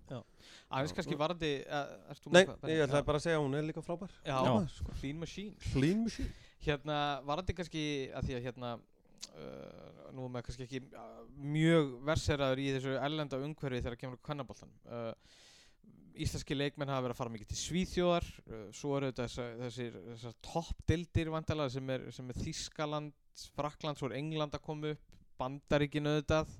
[0.70, 4.14] aðeins kannski varandi með Nei, ég ætlaði bara að segja að hún er líka frábær.
[4.22, 4.54] Já, Já.
[4.76, 5.58] sko, Clean Machine.
[5.74, 6.32] Clean machine.
[6.64, 12.64] Hérna, varandi kannski að því að hérna uh, nú maður kannski ekki uh, mjög verseraður
[12.64, 15.14] í þessu erlenda umhverfi þegar kemur kvennaboltan uh,
[16.20, 20.00] Íslenski leikmenn hafa verið að fara mikið til Svíþjóðar uh, svo eru þetta þessar, þessir,
[20.10, 23.16] þessar toppdildir vandalega sem er, sem er Þískaland,
[23.56, 26.52] Frakland, svo er England að koma upp, Bandaríkin auðvitað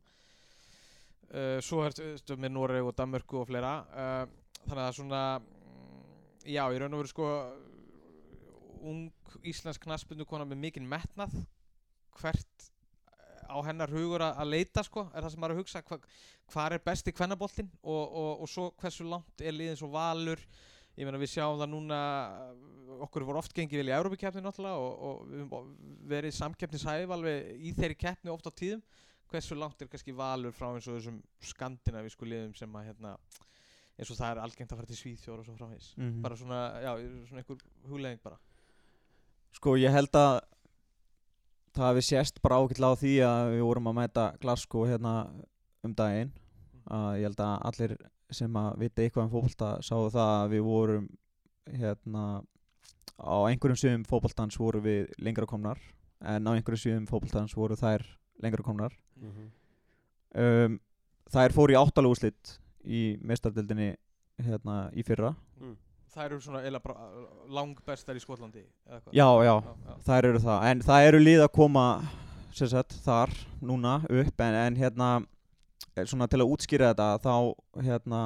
[1.34, 3.74] uh, svo er þetta með Noreg og Danmörku og fleira.
[3.94, 6.06] Uh, þannig að svona mm,
[6.56, 7.30] já, í raun og veru sko
[8.80, 9.08] ung
[9.48, 11.34] íslensk knaspundu kona með mikinn metnað.
[12.20, 15.84] Hvert eh, á hennar hugur að leita sko, er það sem maður að hugsa.
[15.88, 16.00] Hva,
[16.54, 17.72] hvað er besti kvennaboltinn?
[17.84, 20.42] Og, og, og svo hversu langt er liðin svo valur?
[21.00, 22.00] Ég meina við sjáum það núna
[23.06, 25.22] okkur voru oft gengið vel í Európa-keppni náttúrulega og,
[25.56, 25.70] og
[26.10, 28.82] verið samkeppnishæf alveg í þeirri keppni oft á tíðum
[29.30, 33.16] hversu langt er kannski valur frá eins og þessum skandinavísku liðum sem að hérna
[34.00, 35.90] eins og það er algengt að fara til Svíþjóður og svo framvegis.
[35.98, 36.22] Mhm.
[36.22, 36.92] bara svona, já,
[37.28, 37.58] svona einhver
[37.90, 38.38] hugleðing bara.
[39.52, 40.42] Sko ég held að
[41.74, 45.16] það hafi sést bara ákveld á því að við vorum að mæta Glasgow hérna
[45.84, 46.32] um daginn.
[46.90, 47.98] Að ég held að allir
[48.32, 51.10] sem að vita eitthvað um fótbolta sáu það að við vorum
[51.70, 52.44] hérna
[53.20, 55.80] á einhverjum sviðum fótboltans voru við lengra komnar
[56.22, 58.06] en á einhverjum sviðum fótboltans voru þær
[58.44, 58.96] lengra komnar.
[59.20, 59.52] Mhm.
[60.40, 60.80] um,
[61.30, 63.96] þær fóru í áttalúslitt í meistardildinni
[64.40, 65.36] hérna í fyrra.
[66.10, 67.10] Það eru svona bara
[67.54, 70.64] langbestar í Skotlandi já, já, já, þær eru það.
[70.72, 71.84] En það eru lið að koma
[72.54, 73.30] sagt, þar
[73.62, 74.42] núna upp.
[74.42, 75.10] En, en hérna
[75.96, 78.24] eh, svona til að útskýra þetta þá hérna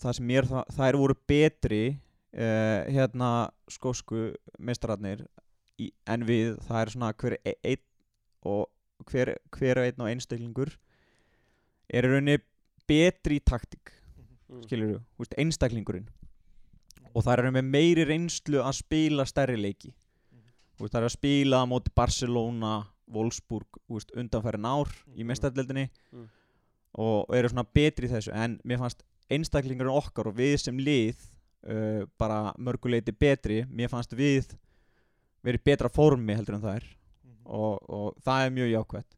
[0.00, 1.82] það sem mér það, þær voru betri
[2.34, 3.30] uh, hérna
[3.70, 5.24] skósku meistararnir
[5.80, 7.84] í, en við það er svona hver e- einn
[8.44, 8.66] og
[9.10, 10.70] hver, hver og einn og einstaklingur
[11.90, 12.38] er rauninni
[12.88, 13.92] betri taktík
[14.48, 14.62] Mhm.
[14.68, 16.06] skilur þú, einstaklingurinn
[17.14, 19.92] og það eru með meiri reynslu að spila stærri leiki
[20.74, 25.26] Þú veist, það er að spila á móti Barcelona, Wolfsburg undanfærin ár í Mhm.
[25.26, 26.28] meistardildinni Mm.
[26.94, 31.16] og eru svona betri þessu en mér fannst einstaklingurinn okkar og við sem lið
[31.66, 34.54] uh, bara mörguleiti betri mér fannst við
[35.42, 36.96] verið betra formi heldur en það er Mhm.
[37.46, 39.10] Og, og það er mjög jákvætt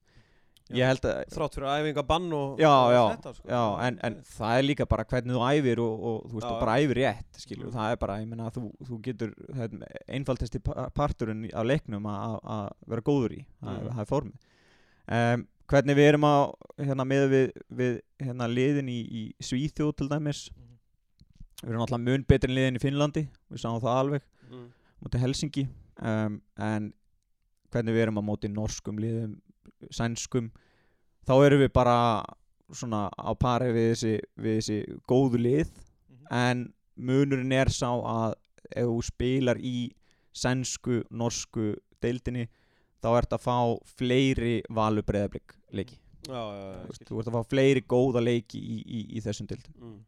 [0.67, 0.75] Já.
[0.81, 3.49] ég held að Þrátt fyrir æfingabann og Já, já, þetta, sko.
[3.49, 6.61] já en, en það er líka bara hvernig þú æfir og, og þú veist, og
[6.65, 7.73] bara æfir rétt skilur, Mm.
[7.77, 13.01] það er bara, ég meina, þú, þú getur pa- parturinn af leiknum að- að vera
[13.03, 13.99] góður í það, Mm.
[14.01, 14.35] er- formið
[15.09, 16.37] um, hvernig við erum á
[16.79, 20.77] hérna, með við, við hérna, liðin í, í Svíþjóð til dæmis Mhm.
[21.63, 24.69] við erum alltaf mun betri en liðin í Finnlandi við sáum það alveg, Mm.
[25.03, 25.69] móti Helsingi
[26.03, 26.93] um, en
[27.77, 29.37] hvernig við erum á móti norskum liðum
[29.93, 30.51] sænskum
[31.29, 31.99] þá erum við bara
[32.73, 35.71] svona á pari við þessi, við þessi góðu lið.
[36.09, 36.27] Mhm.
[36.31, 38.35] en munurinn er sá að
[38.73, 39.93] ef þú spilar í
[40.35, 42.49] sænsku, norsku deildinni
[43.03, 43.59] þá ert að fá
[43.99, 48.23] fleiri valur breyðablik leiki Já, já, já, Þú veist, þú ert að fá fleiri góða
[48.25, 49.75] leiki í, í, í þessum deildum.
[49.79, 49.99] Mm.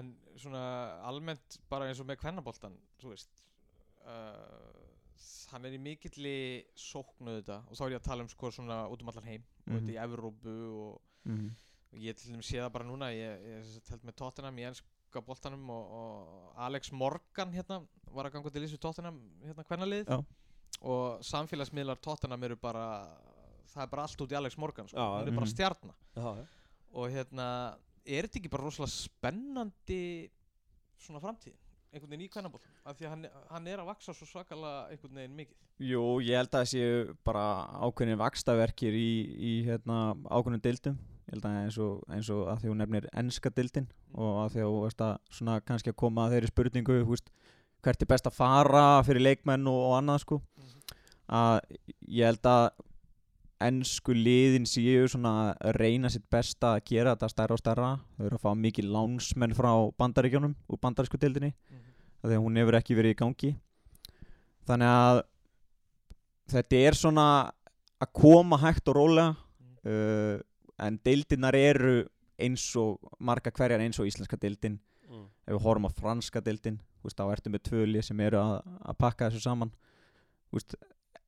[0.00, 0.62] En svona
[1.10, 3.42] almennt bara eins og með kvennaboltan, þú veist
[4.06, 4.79] uh,
[5.50, 6.36] hann er í mikilli
[6.78, 9.42] sóknu þetta og þá er ég að tala um sko svona út um allan heim
[9.42, 9.80] og Mhm.
[9.80, 10.54] þetta í Evrópu
[10.84, 11.50] og, mm.
[11.92, 15.22] og ég til þeim sé það bara núna ég, ég held með Tottenham í ennska
[15.26, 17.80] boltanum og, og Alex Morgan hérna
[18.10, 20.18] var að ganga til þessu Tottenham hérna kvennalið Já.
[20.80, 22.86] og samfélagsmiðlar Tottenham eru bara
[23.70, 24.98] það er bara allt út í Alex Morgan sko.
[24.98, 25.54] Já, hann er bara mhm.
[25.54, 26.46] stjarnar Já,
[26.92, 27.48] og hérna
[28.04, 30.02] er þetta ekki bara rosalega spennandi
[31.00, 31.54] svona framtíð
[31.90, 35.20] einhvern veginn í kvennabóttum af því að hann, hann er að vaksa svo svakalega einhvern
[35.20, 35.56] veginn mikið.
[35.90, 37.46] Jú, ég held að það séu bara
[37.86, 41.00] ákveðin vakstaverkir í, í hérna, ákveðin dildum
[41.30, 44.56] ég held að eins og, eins og að því hún nefnir enska dildin og að
[44.56, 47.30] því að svona kannski að koma að þeirri spurningu veist,
[47.84, 50.40] hvert er best að fara fyrir leikmenn og, og annað sko.
[51.30, 51.60] Að
[52.10, 52.64] ég held að
[53.60, 57.90] ennsku liðin séu svona að reyna sitt besta að gera þetta stærra og stærra.
[58.16, 59.70] Þau eru að fá mikið lánsmenn frá
[60.00, 61.52] bandaríkjónum úr bandarísku dildinni
[62.20, 63.52] af því að hún hefur ekki verið í gangi.
[64.68, 65.22] Þannig að
[66.54, 67.26] þetta er svona
[68.00, 70.36] að koma hægt og rólega uh,
[70.80, 71.96] en deildirnar eru
[72.40, 74.78] eins og marga hverjar eins og íslenska deildin.
[75.10, 75.26] Mm.
[75.42, 79.26] ef við horfum á franska deildin þá ertu með tvöli sem eru að, að pakka
[79.26, 79.72] þessu saman.
[80.54, 80.76] Veist,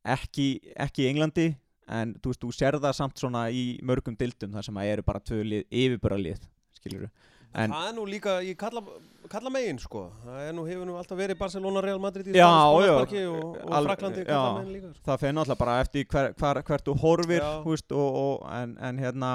[0.07, 1.47] ekki, ekki í Englandi
[1.93, 5.05] en þú veist, þú sér það samt svona í mörgum deildum þar sem að eru
[5.07, 7.11] bara tvölið yfirböralið skilur
[7.53, 8.81] En- það er nú líka í kalla,
[9.29, 10.07] kalla megin sko.
[10.25, 14.23] Það er nú, hefur nú alltaf verið Barcelona, Real Madrid í já, og, og Fraklandi
[14.25, 14.31] já.
[14.31, 15.05] kalla megin líka sko.
[15.05, 18.73] það fer náttúrulega bara eftir hver, hver, hvert þú horfir þú veist, og, og, en,
[18.81, 19.35] en hérna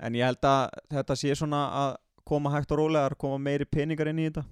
[0.00, 1.96] en ég held að þetta sé svona að
[2.28, 4.44] koma hægt og rólega að koma meiri peningar inn í þetta.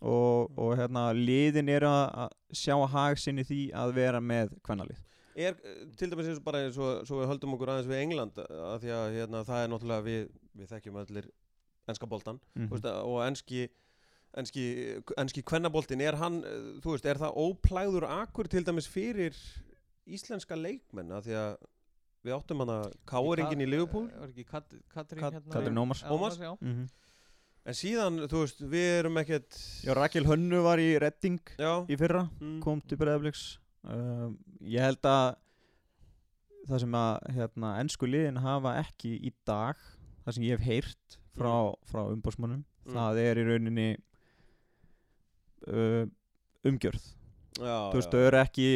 [0.00, 5.02] Og, og hérna liðin eru að, sjá að hag sinni því að vera með kvennalið
[5.48, 8.02] er eh, til dæmis eins og bara eins og svo við höldum okkur aðeins við
[8.04, 10.26] England að því að hérna, það er náttúrulega við,
[10.60, 11.30] við þekkjum allir
[11.90, 12.72] enska boltan mm mm.
[12.74, 13.68] veist, og enski
[14.38, 14.64] enski,
[15.18, 19.36] enski kvennaboltin er hann, eh, þú veist, er það óplæður akkur til dæmis fyrir
[20.10, 21.52] íslenska leikmenn að því að
[22.26, 26.04] við áttum hann að káeringin í Liverpool var ekki Kat, Katrín Kat- hérna Katrín Ómars.
[26.04, 26.38] Ómars?
[26.38, 26.56] já.
[26.60, 26.88] -hmm.
[27.64, 29.50] en síðan, þú veist, við erum ekkert
[29.84, 34.80] Já, Rakel Hönnu var í Redding já, í fyrra mm, kom til Breiðabliks um, ég
[34.84, 35.36] held að
[36.68, 39.78] það sem að hérna, ennsku liðin hafa ekki í dag
[40.24, 41.54] það sem ég hef heyrt frá,
[41.88, 42.94] frá umbósmannum Mm.
[42.96, 43.88] það er í rauninni
[45.68, 46.06] uh,
[46.66, 47.02] umgjörð.
[47.60, 48.66] Já, þú veist, þau eru ekki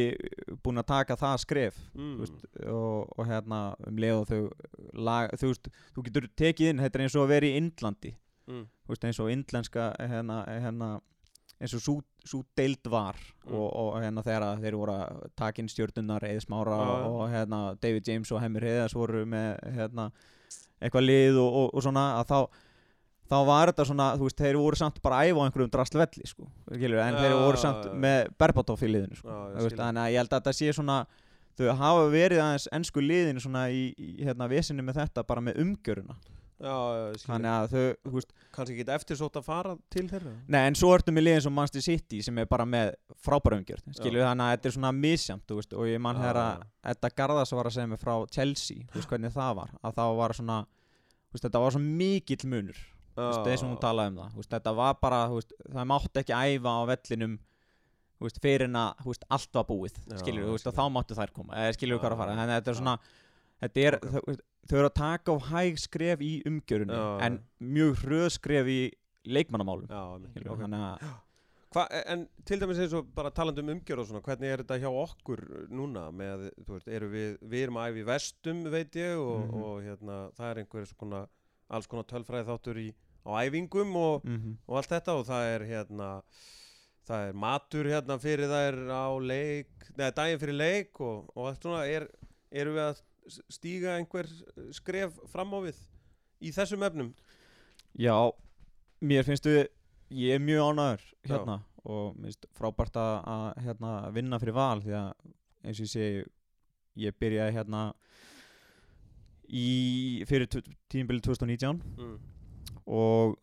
[0.61, 5.31] búin að taka það skref mm, veist, og, og hérna um leið og þau lag,
[5.41, 8.13] þú veist, þú getur tekið inn þetta er eins og að vera í Indlandi.
[8.51, 10.91] Mm, þú veist, eins og indlenska hérna, hérna,
[11.65, 11.83] eins og
[12.29, 13.59] svo deild var Mm.
[13.61, 16.93] og, og hérna þegar þeir voru að taka inn stjórnunar eða smára já.
[17.11, 20.07] og hérna David James og Hemmir Heiðars voru með hérna
[20.81, 22.39] eitthvað lið og, og, og svona að þá
[23.29, 26.27] þá var þetta svona, þú veist, þeir voru samt bara að æfa á einhverjum drastvelli,
[26.29, 27.93] sko, skilur, en þeir Já, voru samt já.
[28.05, 30.97] með Berbatov í liðinu, sko, þú veist, þannig að ég held að þetta sé svona,
[31.61, 35.61] þau hafa verið aðeins ennsku liðinu svona í, í hérna vesinni með þetta bara með
[35.65, 36.17] umgjöruna,
[37.25, 41.13] þannig að þau, veist, kannski ekki eftirsótt að fara til þeirra Nei, en svo ertu
[41.15, 42.93] með liðin sem Manchester City sem er bara með
[43.25, 47.13] frábæra umgjörð þannig að þetta er svona misjamt veist, og ég mann þegar að þetta
[47.21, 50.37] Garðas var að segja mig frá Chelsea þú veist hvernig það var að þá var
[50.41, 50.59] svona
[51.35, 52.79] veist, þetta var svona mikill munur
[53.15, 56.83] eins og hún talaði um það veist, þetta var bara það mátti ekki æfa á
[56.91, 57.37] vellinum
[58.41, 62.09] fyrir en að allt var búið veist, og þá máttu þær koma eða skilju hvað
[62.09, 62.97] er að fara þannig að þetta er svona
[63.65, 64.11] þetta er, Ok.
[64.15, 64.37] þau,
[64.71, 68.81] þau eru að taka á hæg skref í umgjörunni Já, en mjög hröð skref í
[69.25, 69.87] leikmannamálum.
[69.89, 70.65] Já, einmitt, skilju, ok.
[70.65, 71.13] þannig að
[71.75, 74.77] Hva, en til dæmis eins og bara talandi um umgjörð og svona, hvernig er þetta
[74.79, 75.41] hjá okkur
[75.75, 79.63] núna með, veist, við, við erum að æfa í vestum, veit ég, og, Mhm.
[79.65, 81.23] og hérna, það er einhver svona,
[81.75, 82.87] alls konar tölfræði þáttur í,
[83.27, 86.11] á æfingum og, mm og allt þetta og það er hérna,
[87.09, 91.61] það er matur hérna fyrir þær á leik, neða daginn fyrir leik og, og allt
[91.67, 92.07] svona, er,
[92.53, 93.03] eru við að
[93.53, 94.29] stíga einhver
[94.77, 95.79] skref fram á við
[96.45, 97.13] í þessum efnum?
[97.99, 98.17] Já,
[99.05, 99.63] mér finnst við
[100.15, 101.29] ég er mjög ánæður Já.
[101.33, 105.11] hérna og mér finnst frábært að, að hérna, vinna fyrir val því að
[105.65, 106.25] eins og ég segi
[107.05, 107.83] ég byrjaði hérna
[109.55, 109.69] í
[110.29, 110.49] fyrir
[110.91, 112.19] tímabili 2019 Mm.
[112.87, 113.37] og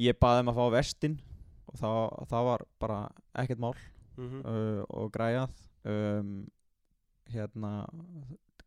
[0.00, 1.18] ég baði um að fá vestin
[1.70, 1.98] og það,
[2.30, 3.00] það var bara
[3.42, 3.74] ekkert mál
[4.20, 5.52] Mm uh, og græjað
[5.88, 6.32] um,
[7.32, 7.70] hérna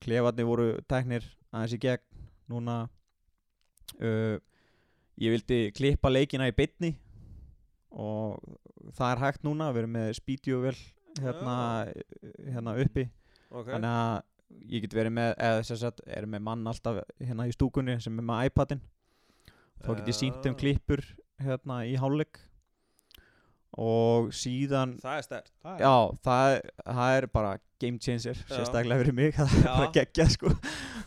[0.04, 2.04] klefarnir voru teknir aðeins í gegn.
[2.52, 2.76] Núna
[4.00, 4.36] uh,
[5.22, 6.94] ég vildi klippa leikina í bytni
[7.94, 8.42] og
[8.98, 9.72] það er hægt núna.
[9.72, 10.76] Við erum með spítjóvel
[11.22, 11.58] hérna,
[12.48, 13.08] hérna uppi.
[13.54, 13.68] Ok.
[13.70, 17.54] Þannig að ég get verið með eða þess að er með mann alltaf hérna í
[17.56, 18.82] stúkunni sem er með iPadin.
[19.84, 21.04] Þá get ég sínt um klippur
[21.44, 22.40] hérna í hálfleik.
[23.84, 25.48] Og síðan það er stert
[25.82, 27.54] já, það, það er bara
[27.84, 29.76] game changer, sérstaklega fyrir mig það er Já.
[29.76, 30.56] bara geggja sko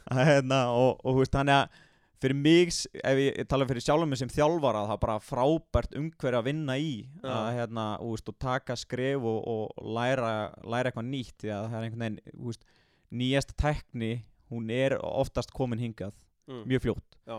[0.06, 1.82] hérna, og, og veist, þannig að
[2.22, 5.98] fyrir mig, ef ég, ég tala fyrir sjálfum mig sem þjálfara, það er bara frábært
[6.00, 7.32] umhverju að vinna í Já.
[7.32, 10.30] að, hérna, þú veist, og taka skref og, og læra,
[10.64, 12.66] læra eitthvað nýtt því að það er einhvern veginn, veist,
[13.16, 14.14] nýjasta tekni,
[14.52, 16.14] hún er oftast komin hingað
[16.48, 16.64] mm.
[16.70, 17.38] mjög fljótt já,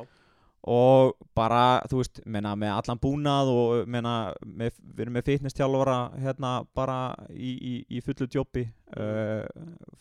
[0.68, 5.98] og bara, þú veist, meina, með allan búnað og meina, með, við erum með fitnesstjálfara
[6.20, 6.98] hérna bara
[7.32, 8.66] í, í, í fullu djópi
[9.00, 9.46] uh,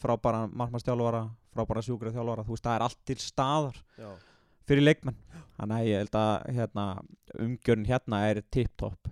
[0.03, 1.23] frábæra markmannstjálfara,
[1.55, 4.11] frábæra sjúkraþjálfara, þú veist, það er allt til staðar já,
[4.67, 5.21] fyrir leikmenn.
[5.57, 6.87] Þannig að ég held að hérna,
[7.47, 9.07] umgjörn hérna er tip-top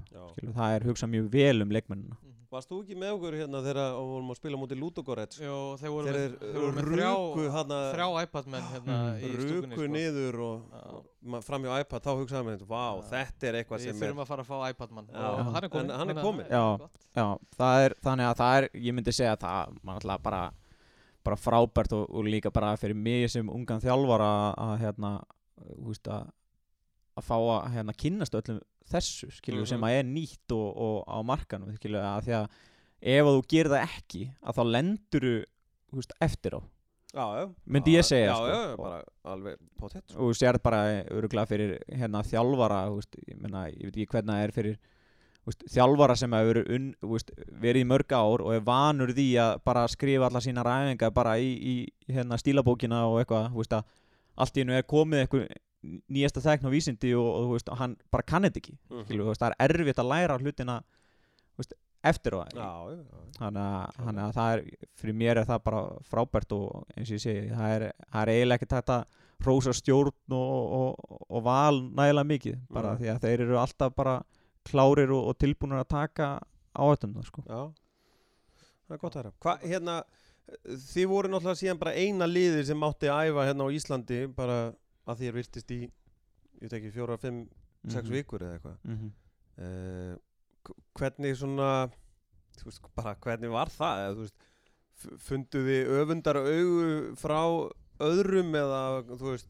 [0.54, 2.18] það er hugsað mjög vel um leikmennina
[2.54, 5.38] Varst þú ekki með okkur hérna þegar við vorum að spila mútið Ludogorets?
[5.42, 9.16] Jó, þeir voru Þeir með, þeir voru með ruku þrjá, hana, þrjá iPad-menn hérna Mm.
[9.18, 10.82] í stúkunni ruku niður og, Já.
[11.34, 13.02] og fram hjá iPad, þá hugsaðum við, vá, Já.
[13.10, 15.24] þetta er eitthvað Við sem er þurfum að fara að fá iPad-mann Já.
[15.24, 16.22] og hann er komin En hann er er
[16.54, 16.64] Já.
[17.18, 17.26] Já,
[17.58, 20.42] það er, þannig að það er, ég myndi segja að það, mann alltaf bara,
[21.24, 25.12] bara frábært og, og líka bara fyrir mig sem ungan þjálfara að, hérna,
[25.58, 26.30] þú veist að,
[27.16, 29.66] að fá að hérna kynnast öllum þessu, skilju, Mhm.
[29.70, 32.48] sem að er nýtt og, og á markanum, skilju, að því að
[33.14, 35.26] ef að þú gerir það ekki, að þá lendur
[35.94, 36.60] þú eftir á,
[37.70, 38.46] myndi ég segja, Já, sko.
[38.50, 40.18] já, bara alveg potett sko.
[40.18, 44.34] og þú sér bara öruglega fyrir hérna þjálfara veist, ég, meina, ég veit ekki hvernig
[44.34, 44.78] það er fyrir
[45.46, 46.64] veist, þjálfara sem hefur
[47.62, 51.36] verið, í mörg ár og er vanur því að bara skrifa alla sína ræfingar bara
[51.38, 53.52] í, í hérna, stílabókina og eitthvað
[54.36, 55.48] allt í hennu er komið eitthvað
[56.08, 59.08] nýjasta þekn og vísindi og, og veist, hann bara kann þetta ekki mm.
[59.10, 60.78] veist, það er erfitt að læra hlutina
[61.58, 62.70] veist, eftir já
[63.38, 64.64] þannig að, það er
[65.00, 68.32] fyrir mér er það bara frábært og eins og ég segi það er, það er
[68.34, 73.00] eiginlega ekki tægt að rósa stjórn og, og, og val nægilega mikið bara Mm.
[73.00, 74.18] því að þeir eru alltaf bara
[74.64, 76.28] klárir og, og tilbúinir að taka
[76.74, 77.42] áhættum sko.
[77.48, 77.72] Já,
[78.86, 79.96] það er gott að heyra Hvað, hérna,
[80.92, 84.58] þið voru náttúrulega síðan bara eina liði sem mátti æfa hérna á Íslandi bara
[85.06, 87.48] að þér virtist í ég veit ekki, fjóra, fimm,
[87.88, 88.12] sex Mhm.
[88.14, 89.12] vikur eða eitthvað mm -hmm.
[89.58, 90.16] uh,
[90.98, 91.70] hvernig svona
[92.56, 94.34] þú veist, bara hvernig var það eða, veist,
[94.96, 97.40] f- fundu þið öfundar augu frá
[98.00, 99.48] öðrum eða þú veist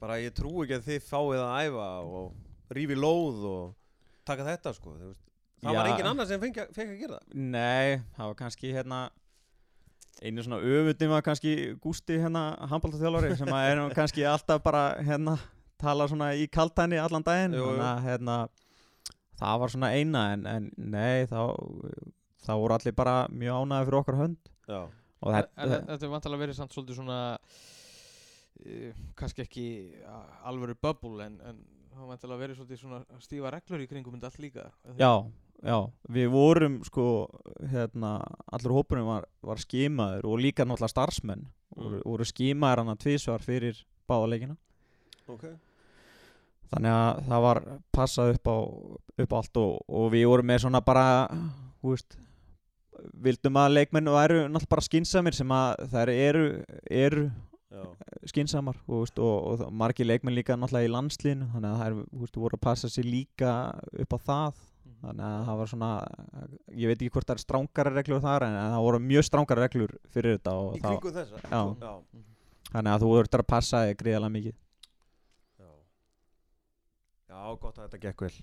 [0.00, 2.34] bara ég trú ekki að þið fáið að æfa og
[2.70, 3.74] rífi lóð og
[4.24, 5.20] taka þetta sko veist.
[5.62, 5.92] það var Já.
[5.92, 9.10] engin annar sem fengi, að- fengi að gera það Nei, það var kannski hérna
[10.20, 15.38] einu svona öfundin var kannski Gústi hérna handbóltaþjálfari sem að er kannski alltaf bara hérna
[15.82, 17.56] tala svona í kaltæni allan daginn.
[17.56, 17.70] Jú, jú.
[17.72, 18.36] þannig að hérna
[19.42, 21.40] það var svona eina en, en nei þá
[22.42, 24.50] þá voru allir bara mjög ánæði fyrir okkar hönd.
[24.68, 24.80] Já,
[25.22, 29.68] og En, þetta en þetta er vantilega verið samt svolítið svona uh, kannski ekki
[30.48, 34.30] alvöru bubble en, en það var vantilega verið svolítið svona stífa reglur í kringum þetta
[34.30, 34.68] allt líka?
[34.98, 35.12] Já,
[35.62, 35.76] já,
[36.16, 37.04] við vorum sko
[37.72, 38.16] hérna,
[38.52, 41.44] allur hópunum var, var skimaður og líka náttúrulega starfsmenn
[41.76, 43.78] voru, voru skimaður hann að tvísvar fyrir
[44.10, 44.56] báðaleikina
[45.30, 45.44] ok.
[46.72, 47.58] Þannig að það var
[47.92, 48.56] passað upp á,
[49.26, 51.06] upp allt og, og við vorum með svona bara
[51.82, 52.16] hú veist
[53.22, 56.44] vildum að leikmenn væru náttúrulega bara skinsamir sem að þær eru,
[56.88, 57.24] eru
[58.28, 62.20] skinsamar og, og, og það- margir leikmenn líka náttúrulega í landslínu þannig að þær hú
[62.24, 63.52] veist, voru að passa sér líka
[64.04, 64.60] upp á það.
[65.02, 65.90] Þannig að það var svona
[66.78, 69.94] ég veit ekki hvort það er strángara reglur þar en það voru mjög strángara reglur
[70.14, 71.62] fyrir þetta í kringu þessa Já.
[71.82, 71.94] já,
[72.70, 75.70] þannig að þú voru að passa þig gríðarlega mikið já.
[77.32, 78.34] já, gott að þetta gekk vel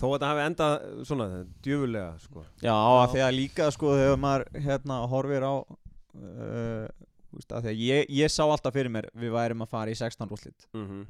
[0.00, 0.74] þó að þetta hafi endað
[1.10, 1.28] svona
[1.64, 2.74] djöfulega sko Já,
[3.12, 6.88] því að líka sko þegar maður hérna horfir á uh,
[7.36, 9.98] veist, að því að ég, ég sá alltaf fyrir mér við værum að fara í
[9.98, 11.06] 16 rúslit mm -hmm.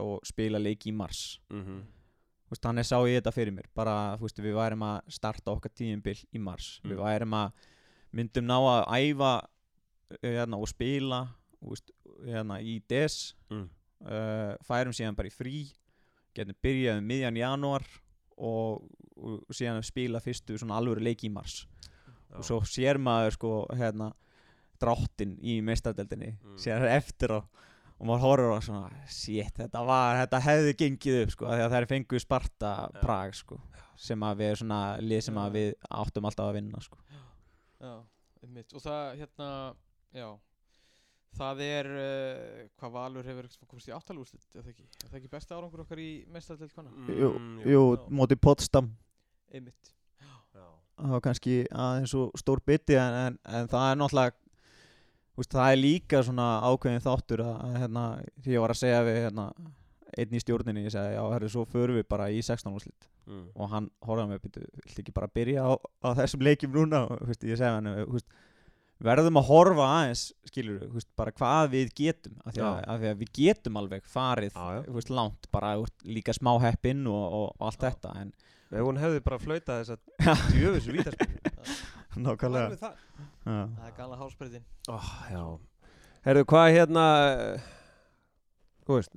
[0.00, 1.84] og spila leik í mars Mm -hmm.
[2.50, 6.18] Veist, þannig sá ég þetta fyrir mér bara veist, við værum að starta okkar tíðinbil
[6.32, 7.02] í mars við Mm.
[7.04, 7.52] værum að
[8.12, 11.20] myndum ná að æfa uh, hérna, og spila
[11.60, 11.90] veist,
[12.24, 13.68] hérna, í des Mm.
[14.06, 15.72] uh, færum síðan bara í frí
[16.36, 17.84] getum byrjað um miðjan janúar
[18.36, 18.84] og,
[19.16, 21.66] og síðan spila fyrstu alvöru leiki í mars
[22.36, 24.12] og svo sér maður sko hérna
[24.78, 26.58] dráttin í meistardeldinni Mm.
[26.60, 27.40] sér eftir á
[27.96, 31.64] og maður horfir á svona shit, þetta var, þetta hefði gengið upp sko, af því
[31.66, 33.00] að þær fengu Sparta Já.
[33.02, 33.60] Prag sko,
[33.96, 35.70] sem að við svona lið sem að við
[36.02, 36.98] áttum alltaf að vinna sko.
[37.80, 37.94] Já,
[38.44, 39.48] einmitt og það hérna,
[40.16, 40.28] já
[41.36, 44.86] Það er, uh, hvað Valur hefur komist í áttalúslit, er það ekki?
[45.04, 46.88] Er það ekki besta árangur okkar í mestardelt kona?
[47.12, 48.06] Jú, Mm, jú, Já.
[48.08, 48.88] móti Potsdam
[49.52, 49.90] Einmitt.
[50.96, 54.32] Það var kannski aðeins svo stór bytti en, en, en það er náttúrulega
[55.36, 58.04] úst, það er líka svona ákveðin þáttur að, að hérna,
[58.44, 59.44] því ég var að segja við hérna,
[60.16, 63.48] einn í stjórninni, ég segi já, herri, svo förum við bara í 16 úrslit Mm.
[63.58, 67.00] og hann horfði á mig, býtu, viltu ekki bara byrja á, á þessum leikjum núna
[67.10, 68.28] og veist, ég segi hann, veist,
[69.02, 73.08] verðum að horfa aðeins, skilur við, bara hvað við getum, af því að, af því
[73.10, 74.84] að við getum alveg farið Já, já.
[74.94, 75.72] Veist, langt, bara
[76.06, 77.88] líka smá heppinn og, og, allt Já.
[77.90, 78.30] þetta, en
[78.76, 79.96] Ef hún hefði bara flautað þess
[80.30, 81.52] að djöfis vítaspilni.
[82.24, 82.98] nákvæmlega það?
[83.46, 83.56] Já.
[83.76, 84.64] Það er gala hásbreytin.
[84.92, 85.42] Oh, já.
[86.26, 87.04] Herðu, hvað hérna,
[88.86, 89.16] þú veist,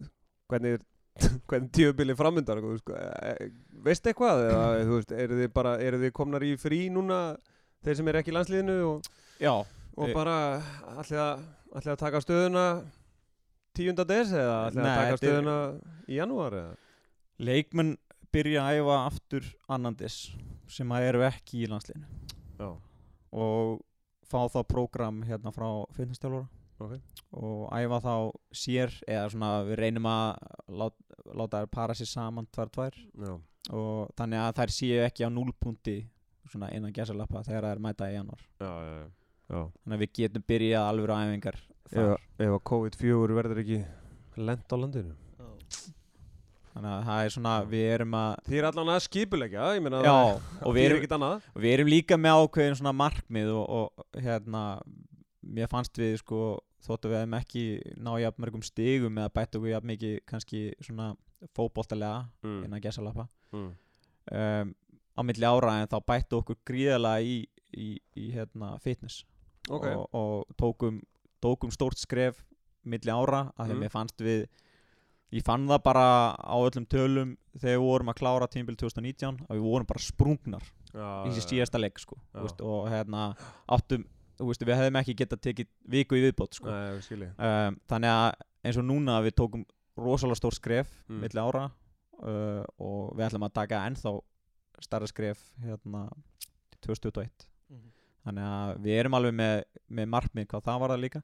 [0.51, 0.81] hvernig,
[1.49, 3.49] hvernig tíubili framöndar, þú veist, sko, eh,
[3.85, 7.19] veistu eitthvað, eða, þú veist, eru þið bara, eru þið komnar í frí núna,
[7.85, 10.35] þeir sem eru ekki í landsliðinu og, Já, og Við- bara
[10.99, 12.65] allir að, taka stöðuna
[13.79, 14.03] 10.
[14.09, 15.57] des eða Nei, að taka þetta er- stöðuna
[16.09, 16.55] í janúar
[17.39, 17.93] leikmenn
[18.33, 20.17] byrja að æfa aftur annandis
[20.69, 22.05] sem að eru ekki í landsliðinu
[22.59, 22.69] Já,
[23.31, 23.79] og
[24.29, 25.67] fá þá prógram hérna frá
[25.97, 26.47] fitnessstjálfara.
[26.79, 26.93] Ok.
[27.35, 28.13] og æfa þá
[28.55, 30.45] sér eða svona við reynum að
[30.79, 30.93] lát,
[31.35, 32.95] láta þær para sér saman tvær tvær.
[32.95, 33.33] Já,
[33.75, 35.97] og þannig að þær séu ekki á núlpunti
[36.49, 38.95] svona innan gæsalappa þegar þær mæta í januar já, já,
[39.51, 39.59] já.
[39.59, 41.59] þannig að við getum byrjað alveg á æfingar
[41.89, 43.77] Ef, ef að COVID-4 verður ekki
[44.37, 45.15] lent á landinu.
[46.79, 49.99] Þannig að það er svona við erum að Þið er allan að skipulegja, ég meina
[50.05, 50.15] já,
[50.63, 54.63] og við erum, og við erum líka með ákveðin svona markmið og, og hérna
[55.43, 56.39] mér fannst við sko
[56.85, 57.63] þóttu við hefum ekki
[57.99, 61.11] ná jafn mörgum stigum eða bætt okkur jafn mikið kannski svona
[61.55, 62.63] fótboltalega Mm.
[62.65, 63.71] innan gæsalappa Mm.
[64.31, 64.75] um,
[65.17, 69.25] á milli ára en þá bættu okkur gríðarlega í, í, í hérna, fitness
[69.69, 69.85] Ok.
[69.85, 71.01] og, og tókum,
[71.41, 72.43] tókum stórt skref
[72.85, 73.83] milli ára af því að Mm.
[73.83, 74.47] mér fannst við
[75.31, 76.05] ég fann það bara
[76.35, 80.63] á öllum tölum þegar við vorum að klára tímbil 2019 að við vorum bara sprungnar
[80.93, 83.27] Já, í þessi síðasta leik sko, veist, og hérna
[83.69, 84.05] áttum,
[84.41, 86.71] veist, við hefðum ekki getað tekið viku í viðbót sko.
[86.71, 89.65] Nei, um, þannig að eins og núna við tókum
[89.99, 91.19] rosalega stór skref Mm.
[91.21, 91.67] milli ára
[92.23, 94.15] uh, og við ætlum að taka ennþá
[94.81, 96.07] starra skref hérna
[96.81, 97.29] 2021
[97.69, 97.91] Mhm.
[98.25, 101.21] þannig að við erum alveg með, með markmið hvað það var það líka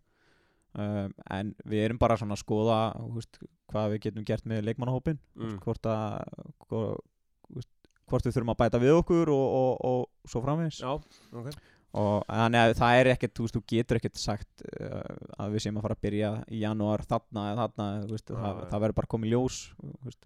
[0.77, 2.79] um, en við erum bara svona að skoða
[3.15, 3.39] veist,
[3.71, 5.57] hvað við getum gert með leikmannahópin Mm.
[5.63, 6.25] hvort að
[6.69, 7.69] hvort,
[8.09, 11.49] hvort við þurfum að bæta við okkur og, og, og svo framvegis Já, ok.
[11.95, 15.01] og þannig að það er ekkert, þú veist, þú getur ekkert sagt uh,
[15.41, 18.61] að við séum að fara að byrja í janúar þarna eða þarna, veist, Já, það,
[18.73, 19.59] það verður bara komið ljós,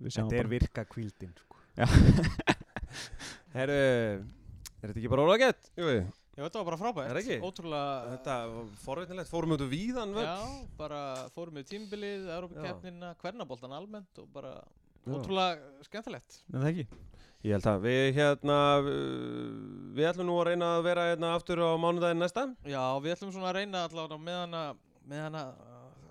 [0.10, 1.62] Þetta er virka kvíldin, sko.
[3.56, 3.76] Herru,
[4.80, 5.70] er þetta ekki bara ólagett?
[5.80, 5.88] Jú,
[6.40, 7.30] Já, þetta var bara frábært.
[7.44, 8.12] Ótrúlega.
[8.14, 10.24] þetta var forveitinlegt, fórum út úr víðan völl.
[10.24, 11.02] Já, bara
[11.36, 15.12] fórum við tímbilið, Európa-keppnina, hvernaboltan almennt og bara Já.
[15.18, 16.44] ótrúlega skemmtilegt.
[16.54, 16.88] en það ekki
[17.40, 18.56] Ég held að við hérna,
[19.96, 22.44] við ætlum nú að reyna að vera hérna aftur á mánudaginn næsta.
[22.68, 24.64] Já, við ætlum svona að reyna allavega með hana,
[25.08, 25.44] með hana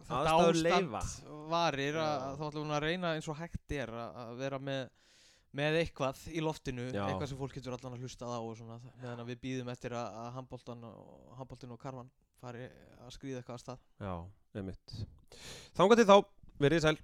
[0.08, 4.60] þetta ástand varir að, þá ætlum við að reyna eins og hægt er að vera
[4.70, 4.88] með,
[5.56, 7.04] með eitthvað í loftinu, Já.
[7.06, 8.38] eitthvað sem fólk getur allan að hlusta á
[9.00, 10.98] meðan að við býðum eftir að, að handboltan og,
[11.80, 12.10] karvan
[12.42, 12.66] fari
[13.02, 13.86] að skrýða eitthvað að stað.
[14.04, 14.14] Já,
[14.58, 14.98] nefnitt.
[15.78, 16.16] Þangað til þá,
[16.60, 16.98] verið sæl.